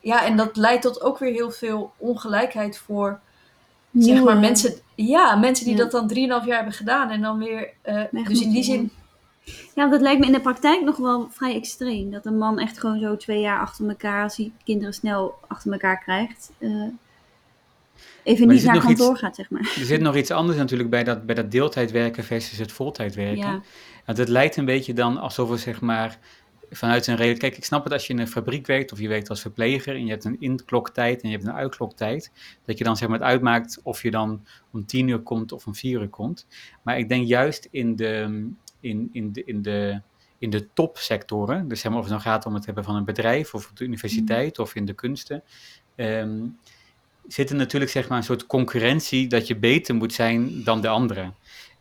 [0.00, 3.20] Ja, en dat leidt tot ook weer heel veel ongelijkheid voor
[3.98, 4.74] zeg maar mensen.
[4.94, 5.82] Ja, mensen die Ja.
[5.82, 7.70] dat dan drieënhalf jaar hebben gedaan en dan weer.
[7.82, 8.90] eh, dus in die zin
[9.74, 12.10] Ja, dat lijkt me in de praktijk nog wel vrij extreem.
[12.10, 15.72] Dat een man echt gewoon zo twee jaar achter elkaar, als hij kinderen snel achter
[15.72, 16.82] elkaar krijgt, uh,
[18.26, 19.60] even niet naar kantoor iets- gaat, zeg maar.
[19.60, 23.14] Er zit nog iets anders natuurlijk bij dat, bij dat deeltijd werken versus het voltijd
[23.14, 23.36] werken.
[23.36, 23.62] Ja.
[24.06, 26.18] Want het lijkt een beetje dan alsof we zeg maar
[26.70, 27.38] vanuit een reden.
[27.38, 29.94] Kijk, ik snap het als je in een fabriek werkt of je werkt als verpleger
[29.94, 32.30] en je hebt een inkloktijd en je hebt een uitkloktijd.
[32.64, 35.66] Dat je dan zeg maar het uitmaakt of je dan om tien uur komt of
[35.66, 36.46] om vier uur komt.
[36.82, 38.46] Maar ik denk juist in de,
[38.80, 40.00] in, in de, in de,
[40.38, 43.04] in de topsectoren, dus zeg maar of het dan gaat om het hebben van een
[43.04, 45.42] bedrijf of op de universiteit of in de kunsten.
[45.94, 46.38] ehm,
[47.28, 50.88] zit er natuurlijk zeg maar een soort concurrentie dat je beter moet zijn dan de
[50.88, 51.34] anderen.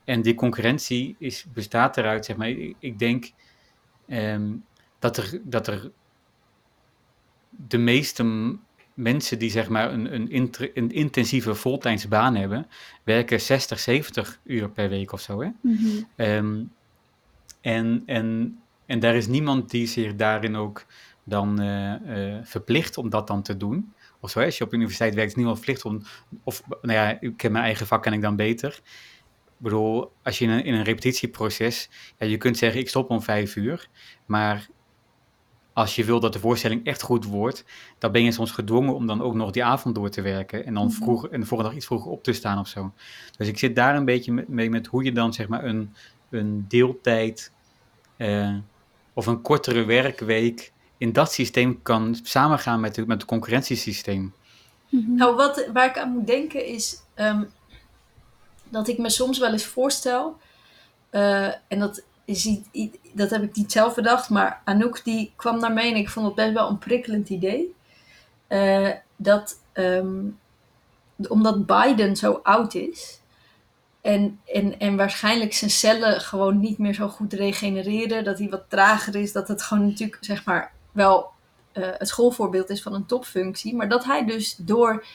[0.03, 3.31] En die concurrentie is, bestaat eruit, zeg maar, ik, ik denk
[4.07, 4.53] ehm,
[4.99, 5.91] dat, er, dat er
[7.49, 8.55] de meeste
[8.93, 12.67] mensen die zeg maar een, een, inter- een intensieve voltijdse baan hebben,
[13.03, 15.41] werken 60, 70 uur per week of zo.
[15.41, 15.49] Hè?
[15.61, 16.03] Mhm.
[16.15, 16.63] Ehm,
[17.61, 20.85] en, en, en daar is niemand die zich daarin ook
[21.23, 21.93] dan eh,
[22.35, 23.93] eh, verplicht om dat dan te doen.
[24.19, 26.01] Of zo, als je op de universiteit werkt, is niemand verplicht om.
[26.43, 28.79] Of, nou ja, ik ken mijn eigen vak, ken ik dan beter.
[29.45, 33.09] Ik bedoel, als je in een, in een repetitieproces, ja, je kunt zeggen, ik stop
[33.09, 33.87] om vijf uur.
[34.25, 34.67] Maar
[35.73, 37.65] als je wil dat de voorstelling echt goed wordt,
[37.97, 40.65] dan ben je soms gedwongen om dan ook nog die avond door te werken.
[40.65, 40.95] En dan Mhm.
[40.95, 42.93] vroeg, en de volgende dag iets vroeger op te staan of zo.
[43.37, 45.93] Dus ik zit daar een beetje mee met hoe je dan zeg maar een,
[46.29, 47.51] een deeltijd
[48.17, 48.55] eh,
[49.13, 54.33] of een kortere werkweek in dat systeem kan samengaan met, de, met het concurrentiesysteem.
[54.89, 55.15] Mhm.
[55.15, 57.43] Nou, wat, waar ik aan moet denken is ehm,
[58.69, 60.37] dat ik me soms wel eens voorstel,
[61.09, 62.59] eh, en dat, is
[63.13, 66.25] dat heb ik niet zelf bedacht, maar Anouk die kwam naar mij en ik vond
[66.25, 67.75] het best wel een prikkelend idee.
[68.47, 70.23] Eh, dat ehm,
[71.27, 73.19] omdat Biden zo oud is
[74.01, 78.69] en, en, en waarschijnlijk zijn cellen gewoon niet meer zo goed regenereren, dat hij wat
[78.69, 81.29] trager is, dat het gewoon natuurlijk zeg maar wel
[81.71, 85.05] eh, het schoolvoorbeeld is van een topfunctie, maar dat hij dus door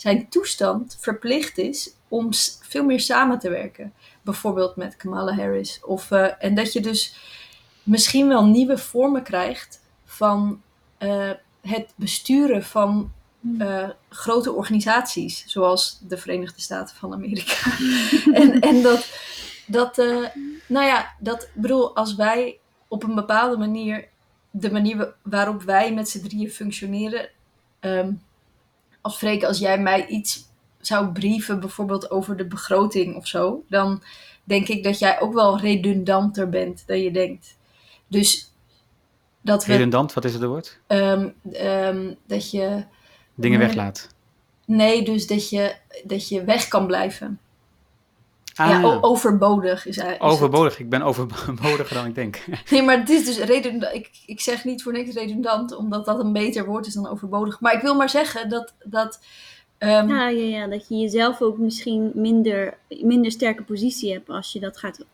[0.00, 2.28] zijn toestand verplicht is om
[2.60, 3.92] veel meer samen te werken.
[4.22, 5.80] Bijvoorbeeld met Kamala Harris.
[5.84, 7.16] Of, eh, en dat je dus
[7.82, 10.62] misschien wel nieuwe vormen krijgt van
[10.98, 13.12] eh, het besturen van
[13.58, 17.70] eh, grote organisaties, zoals de Verenigde Staten van Amerika.
[18.40, 19.08] en, en dat,
[19.66, 19.96] dat
[20.66, 22.58] nou ja, dat bedoel, als wij
[22.88, 24.08] op een bepaalde manier,
[24.50, 27.28] de manier wa- waarop wij met z'n drieën functioneren,
[27.80, 28.12] ehm
[29.00, 30.48] als Freek, als jij mij iets
[30.80, 34.02] zou brieven, bijvoorbeeld over de begroting of zo, dan
[34.44, 37.56] denk ik dat jij ook wel redundanter bent dan je denkt.
[38.06, 38.52] Dus
[39.40, 40.80] dat we, Redundant, wat is het woord?
[40.86, 42.84] ehm, ehm, dat je,
[43.34, 44.08] Dingen weglaat.
[44.66, 47.40] nee, dus dat je, dat je weg kan blijven.
[48.60, 50.22] Ah, Ja, o- overbodig is eigenlijk.
[50.32, 50.32] het.
[50.32, 50.78] overbodig.
[50.78, 52.38] Ik ben overbodiger dan ik denk.
[52.70, 53.94] Nee, maar het is dus redundant.
[53.94, 57.60] Ik, ik zeg niet voor niks redundant, omdat dat een beter woord is dan overbodig.
[57.60, 58.74] Maar ik wil maar zeggen dat.
[58.84, 59.20] dat
[59.78, 64.52] ehm, Ja, ja, ja, dat je jezelf ook misschien minder, minder sterke positie hebt als
[64.52, 65.04] je dat gaat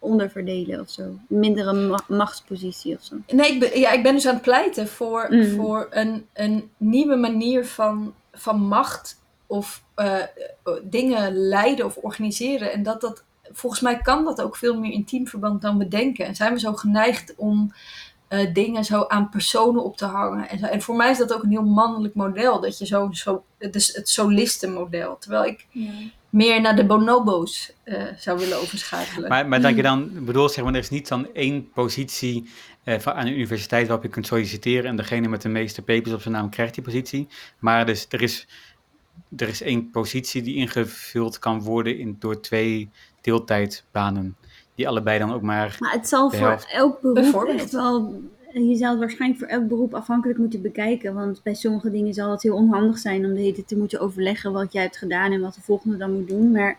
[0.00, 1.02] onderverdelen of zo.
[1.28, 3.16] Mindere ma- machtspositie of zo.
[3.26, 5.44] Nee, ik ben, ja, ik ben dus aan het pleiten voor, Mm.
[5.54, 10.22] voor een, een nieuwe manier van, van macht of eh,
[10.82, 12.72] dingen leiden of organiseren.
[12.72, 16.26] En dat dat, volgens mij kan dat ook veel meer in teamverband dan we denken.
[16.26, 17.72] En zijn we zo geneigd om
[18.28, 20.48] eh, dingen zo aan personen op te hangen.
[20.48, 20.66] En, zo.
[20.66, 23.94] en voor mij is dat ook een heel mannelijk model, dat je zo, zo dus
[23.94, 25.18] het solistenmodel.
[25.18, 25.66] Terwijl ik
[26.30, 29.28] meer naar de bonobo's eh, zou willen overschakelen.
[29.28, 32.50] Maar, maar dat je dan, bedoel, zeg maar, er is niet dan één positie
[32.84, 36.14] eh, van- aan de universiteit waarop je kunt solliciteren en degene met de meeste papers
[36.14, 37.28] op zijn naam krijgt die positie.
[37.58, 38.46] Maar dus, er, is,
[39.36, 44.36] er is één positie die ingevuld kan worden in, door twee deeltijdbanen.
[44.74, 45.76] Die allebei dan ook maar.
[45.78, 48.22] Maar het zal voor elk beroep echt wel...
[48.52, 51.14] Je zou het waarschijnlijk voor elk beroep afhankelijk moeten bekijken.
[51.14, 54.00] Want bij sommige dingen zal het heel onhandig zijn om de hele tijd te moeten
[54.00, 56.50] overleggen wat jij hebt gedaan en wat de volgende dan moet doen.
[56.50, 56.78] Maar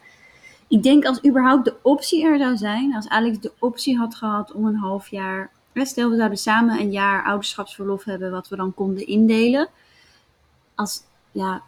[0.67, 4.51] ik denk als überhaupt de optie er zou zijn, als Alex de optie had gehad
[4.51, 8.73] om een half jaar, stel we zouden samen een jaar ouderschapsverlof hebben, wat we dan
[8.73, 9.69] konden indelen.
[10.75, 11.61] Als, ja,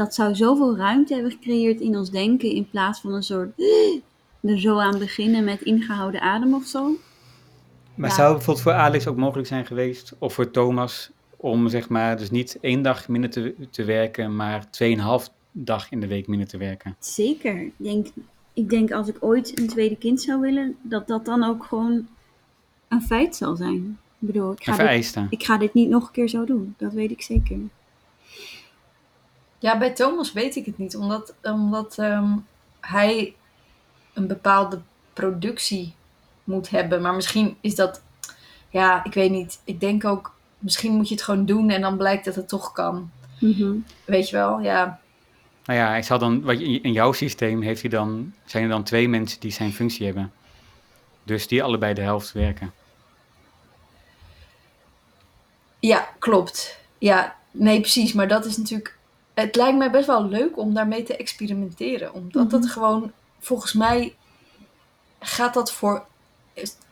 [0.00, 3.50] dat zou zoveel ruimte hebben gecreëerd in ons denken in plaats van een soort
[4.40, 6.96] er zo aan beginnen met ingehouden adem of zo.
[7.94, 8.14] Maar Ja.
[8.14, 12.16] zou het bijvoorbeeld voor Alex ook mogelijk zijn geweest, of voor Thomas, om zeg maar,
[12.16, 16.48] dus niet één dag minder te, te werken, maar tweeënhalf dag in de week minder
[16.48, 16.96] te werken?
[16.98, 17.60] Zeker.
[17.60, 18.06] Ik denk,
[18.52, 22.06] ik denk als ik ooit een tweede kind zou willen, dat dat dan ook gewoon
[22.88, 23.98] een feit zal zijn.
[24.18, 26.74] Ik bedoel, ik ga, dit, ik ga dit niet nog een keer zo doen.
[26.78, 27.58] Dat weet ik zeker.
[29.62, 32.32] Ja, bij Thomas weet ik het niet, omdat, omdat ehm,
[32.80, 33.34] hij
[34.14, 34.80] een bepaalde
[35.12, 35.94] productie
[36.44, 37.02] moet hebben.
[37.02, 38.02] Maar misschien is dat,
[38.68, 39.60] ja, ik weet niet.
[39.64, 42.72] Ik denk ook, misschien moet je het gewoon doen en dan blijkt dat het toch
[42.72, 43.10] kan.
[43.40, 43.72] Mhm.
[44.04, 45.00] Weet je wel, ja.
[45.64, 48.68] Nou ja, hij zal dan, wat je- in jouw systeem heeft hij dan, zijn er
[48.70, 50.32] dan twee mensen die zijn functie hebben.
[51.22, 52.72] Dus die allebei de helft werken.
[55.80, 56.78] Ja, klopt.
[56.98, 58.12] Ja, nee, precies.
[58.12, 58.98] Maar dat is natuurlijk.
[59.40, 62.12] Het lijkt mij best wel leuk om daarmee te experimenteren.
[62.12, 62.70] Omdat dat Mhm.
[62.70, 64.14] gewoon, volgens mij,
[65.20, 66.04] gaat dat voor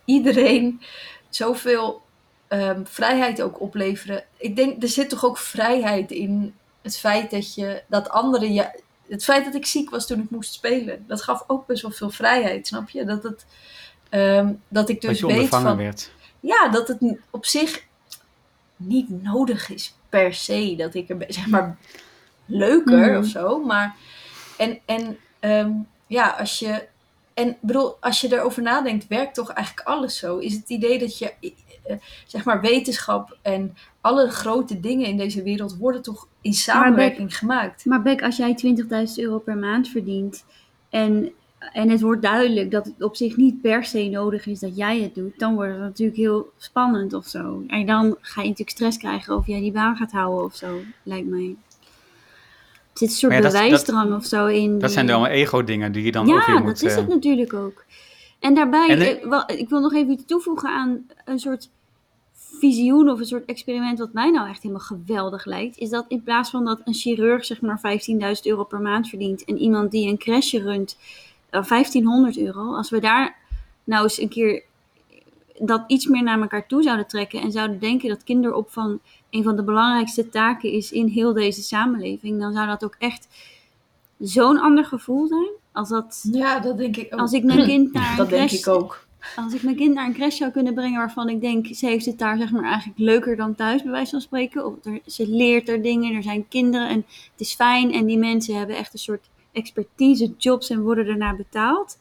[0.04, 0.80] iedereen
[1.28, 2.02] zoveel
[2.48, 4.24] ehm, vrijheid ook opleveren.
[4.36, 8.80] Ik denk, er zit toch ook vrijheid in het feit dat je, dat anderen je.
[9.08, 11.90] Het feit dat ik ziek was toen ik moest spelen, dat gaf ook best wel
[11.90, 13.04] veel vrijheid, snap je?
[13.04, 13.46] Dat, het,
[14.08, 16.10] ehm, dat ik dat dus je weet van, werd.
[16.40, 16.98] ja, dat het
[17.30, 17.84] op zich
[18.76, 21.78] niet nodig is per se dat ik er zeg maar
[22.48, 23.18] leuker Mhm.
[23.18, 23.64] of zo.
[23.64, 23.96] Maar
[24.56, 25.70] en, en ehm,
[26.06, 26.86] ja, als je
[27.34, 30.38] en bedoel, als je erover nadenkt, werkt toch eigenlijk alles zo?
[30.38, 31.96] Is het idee dat je eh,
[32.26, 37.84] zeg maar wetenschap en alle grote dingen in deze wereld worden toch in samenwerking gemaakt?
[37.84, 40.44] Maar Beck, als jij 20.000 euro per maand verdient
[40.90, 41.30] en,
[41.72, 45.00] en het wordt duidelijk dat het op zich niet per se nodig is dat jij
[45.00, 47.62] het doet, dan wordt het natuurlijk heel spannend of zo.
[47.66, 50.80] En dan ga je natuurlijk stress krijgen of jij die baan gaat houden of zo,
[51.02, 51.56] lijkt mij.
[52.98, 54.70] Zit een soort ja, dat- bewijsdrang of zo in.
[54.72, 56.96] Dat die- zijn dan allemaal ego-dingen die je dan ja, ook weer dat is eh,
[56.98, 57.84] het natuurlijk ook.
[58.40, 61.68] En daarbij, En, eh, wel, ik wil nog even iets toevoegen aan een soort
[62.60, 65.76] visioen of een soort experiment wat mij nou echt helemaal geweldig lijkt.
[65.78, 69.44] Is dat in plaats van dat een chirurg zeg maar 15.000 euro per maand verdient
[69.44, 70.96] en iemand die een crèche runt
[71.50, 72.74] eh, 1500 euro.
[72.74, 73.36] Als we daar
[73.84, 74.62] nou eens een keer
[75.60, 78.98] dat iets meer naar elkaar toe zouden trekken en zouden denken dat kinderopvang
[79.30, 83.28] een van de belangrijkste taken is in heel deze samenleving, dan zou dat ook echt
[84.18, 85.48] zo'n ander gevoel zijn.
[85.72, 87.20] Als, dat, Ja, dat denk ik ook.
[87.20, 89.06] als ik mijn kind naar een dat denk crash ik ook.
[89.36, 92.06] als ik mijn kind naar een crash zou kunnen brengen waarvan ik denk, ze heeft
[92.06, 94.66] het daar zeg maar eigenlijk leuker dan thuis, bij wijze van spreken.
[94.66, 97.92] Of er, ze leert er dingen, er zijn kinderen en het is fijn.
[97.92, 101.98] En die mensen hebben echt een soort expertise, jobs en worden ernaar betaald.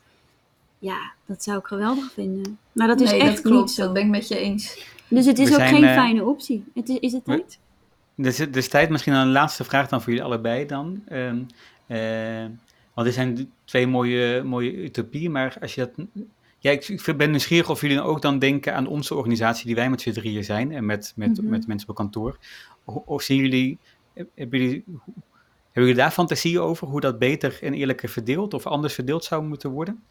[0.79, 2.57] Ja, dat zou ik geweldig vinden.
[2.71, 3.59] Maar dat is nee, echt dat klopt.
[3.65, 3.83] niet zo.
[3.83, 4.85] Dat ben ik met je eens.
[5.07, 6.63] Dus het is We ook zijn, geen eh, fijne optie.
[6.73, 7.59] Het is, is het tijd?
[8.15, 11.03] Dus is tijd misschien een laatste vraag dan voor jullie allebei dan.
[11.07, 11.37] Ehm,
[11.87, 12.45] eh,
[12.93, 16.05] want er zijn twee mooie, mooie utopieën, maar als je dat...
[16.59, 19.89] Ja, ik, ik ben nieuwsgierig of jullie ook dan denken aan onze organisatie die wij
[19.89, 21.49] met z'n drieën zijn en met, met, Mhm.
[21.49, 22.37] met mensen op kantoor.
[22.85, 23.77] Of zien jullie,
[24.13, 25.11] hebben jullie, hebben
[25.73, 29.69] jullie daar fantasieën over hoe dat beter en eerlijker verdeeld of anders verdeeld zou moeten
[29.69, 30.03] worden?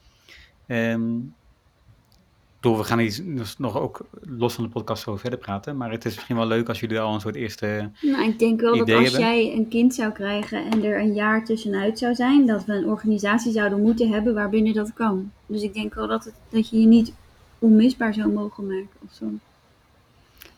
[0.66, 5.38] Ehm, ik bedoel, we gaan hier dus nog ook los van de podcast zo verder
[5.38, 7.90] praten, maar het is misschien wel leuk als jullie al een soort eerste...
[8.00, 9.20] Nou, ik denk wel dat als hebben?
[9.20, 12.86] jij een kind zou krijgen en er een jaar tussenuit zou zijn, dat we een
[12.86, 15.32] organisatie zouden moeten hebben waarbinnen dat kan.
[15.46, 17.12] Dus ik denk wel dat, het, dat je je niet
[17.58, 19.24] onmisbaar zou mogen maken of zo.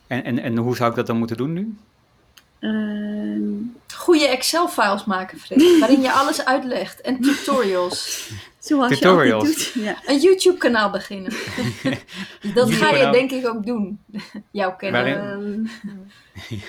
[0.07, 1.75] En, en, en hoe zou ik dat dan moeten doen nu?
[2.59, 3.41] Ehm,
[3.93, 7.01] Goede Excel-files maken, Freek, waarin je alles uitlegt.
[7.01, 8.29] En tutorials.
[8.77, 9.43] zoals Tutorials.
[9.43, 9.83] je altijd doet.
[10.05, 10.13] Ja.
[10.13, 11.31] Een YouTube-kanaal beginnen.
[12.55, 13.99] dat ga je denk ik ook doen.
[14.51, 15.01] Jouw kennen.
[15.05, 15.69] Waarin-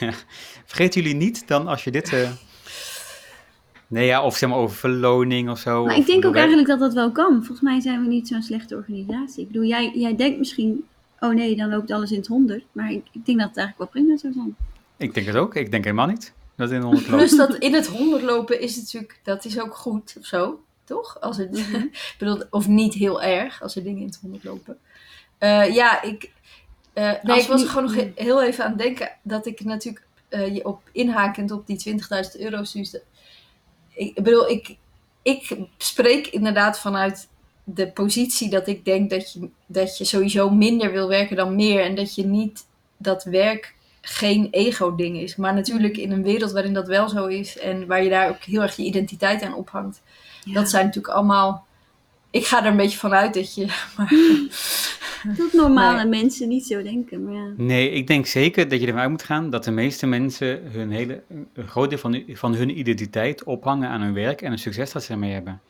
[0.01, 0.13] Ja.
[0.65, 2.13] Vergeet jullie niet dan als je dit...
[2.13, 2.31] eh,
[3.87, 5.85] Nee, ja, of zeg maar over verloning of zo.
[5.85, 7.35] maar of- ik denk ook wij- eigenlijk dat dat wel kan.
[7.37, 9.41] Volgens mij zijn we niet zo'n slechte organisatie.
[9.43, 10.85] Ik bedoel, jij, jij denkt misschien,
[11.21, 12.65] oh nee, dan loopt alles in het honderd.
[12.73, 14.57] Maar ik, ik denk dat het eigenlijk wel prima zou zijn.
[14.97, 15.55] Ik denk het ook.
[15.57, 17.17] Ik denk helemaal niet dat het in de honderd loopt.
[17.23, 20.61] Plus dat in het honderd lopen is natuurlijk, dat is ook goed of zo,
[20.95, 21.21] toch?
[21.21, 24.79] Als het, ik bedoel, of niet heel erg als er dingen in het honderd lopen.
[25.39, 26.31] Eh, ja, ik,
[26.93, 29.65] eh, nee, ik was er gewoon nog he- heel even aan het denken dat ik
[29.65, 32.73] natuurlijk eh, je op inhakend op die 20.000 euro's.
[32.73, 33.03] Dus de-
[33.95, 34.77] ik bedoel, ik,
[35.23, 37.29] ik spreek inderdaad vanuit
[37.65, 41.81] de positie dat ik denk dat je, dat je sowieso minder wil werken dan meer.
[41.85, 42.67] En dat je niet
[42.97, 45.37] dat werk geen ego-ding is.
[45.37, 48.43] Maar natuurlijk in een wereld waarin dat wel zo is en waar je daar ook
[48.43, 50.03] heel erg je identiteit aan ophangt.
[50.45, 50.53] Ja.
[50.55, 51.67] Dat zijn natuurlijk allemaal.
[52.31, 53.67] Ik ga er een beetje vanuit dat je.
[53.97, 56.23] Maar, Dat normale Nee.
[56.23, 57.25] mensen niet zo denken.
[57.25, 57.47] Maar ja.
[57.57, 60.91] Nee, ik denk zeker dat je ervan uit moet gaan dat de meeste mensen hun
[60.91, 61.23] hele,
[61.55, 64.93] een groot deel van, hun- van hun identiteit ophangen aan hun werk en een succes
[64.93, 65.61] dat ze ermee hebben.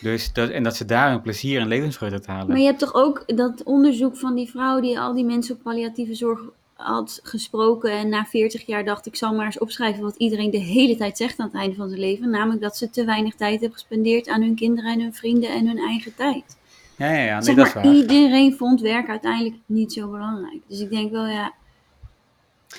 [0.00, 2.48] Dus dat, en dat ze daar een plezier en levensvreugde uit halen.
[2.48, 5.62] Maar je hebt toch ook dat onderzoek van die vrouw die al die mensen op
[5.62, 6.40] palliatieve zorg
[6.82, 7.90] had gesproken.
[7.90, 11.16] En na 40 jaar dacht ik zal maar eens opschrijven wat iedereen de hele tijd
[11.16, 12.30] zegt aan het einde van zijn leven.
[12.30, 15.66] Namelijk dat ze te weinig tijd hebben gespendeerd aan hun kinderen en hun vrienden en
[15.66, 16.56] hun eigen tijd.
[16.96, 20.60] Ja, ja, ja nee, zeg dat is maar, iedereen vond werk uiteindelijk niet zo belangrijk.
[20.66, 21.52] Dus ik denk wel, ja.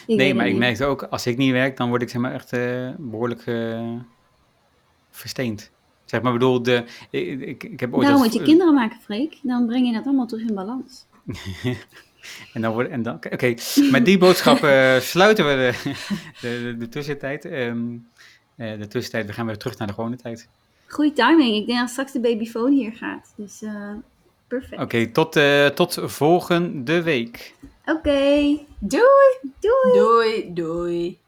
[0.07, 2.53] Nee, maar ik merkte ook, als ik niet werk, dan word ik zeg maar echt
[2.53, 3.91] eh, behoorlijk eh,
[5.09, 5.71] versteend.
[6.05, 8.09] Zeg maar, bedoel, de, ik, ik, ik heb ooit...
[8.09, 9.39] Als- moet je kinderen maken, Freek.
[9.41, 11.05] Dan breng je dat allemaal terug in balans.
[12.53, 13.53] en dan wordt, en dan, oké,
[13.91, 15.93] met die boodschap eh, sluiten we de,
[16.41, 17.45] de, de, de tussentijd.
[17.45, 17.95] Ehm,
[18.55, 20.47] eh, de tussentijd, we gaan weer terug naar de gewone tijd.
[20.87, 21.55] Goeie timing.
[21.55, 23.33] Ik denk dat straks de babyfoon hier gaat.
[23.35, 23.91] Dus eh,
[24.47, 24.81] perfect.
[24.81, 27.53] Oké, tot, eh, tot volgende week.
[27.85, 28.57] Oké.
[28.79, 29.51] Doei!
[29.59, 29.93] Doei.
[29.93, 31.19] Doei, doei.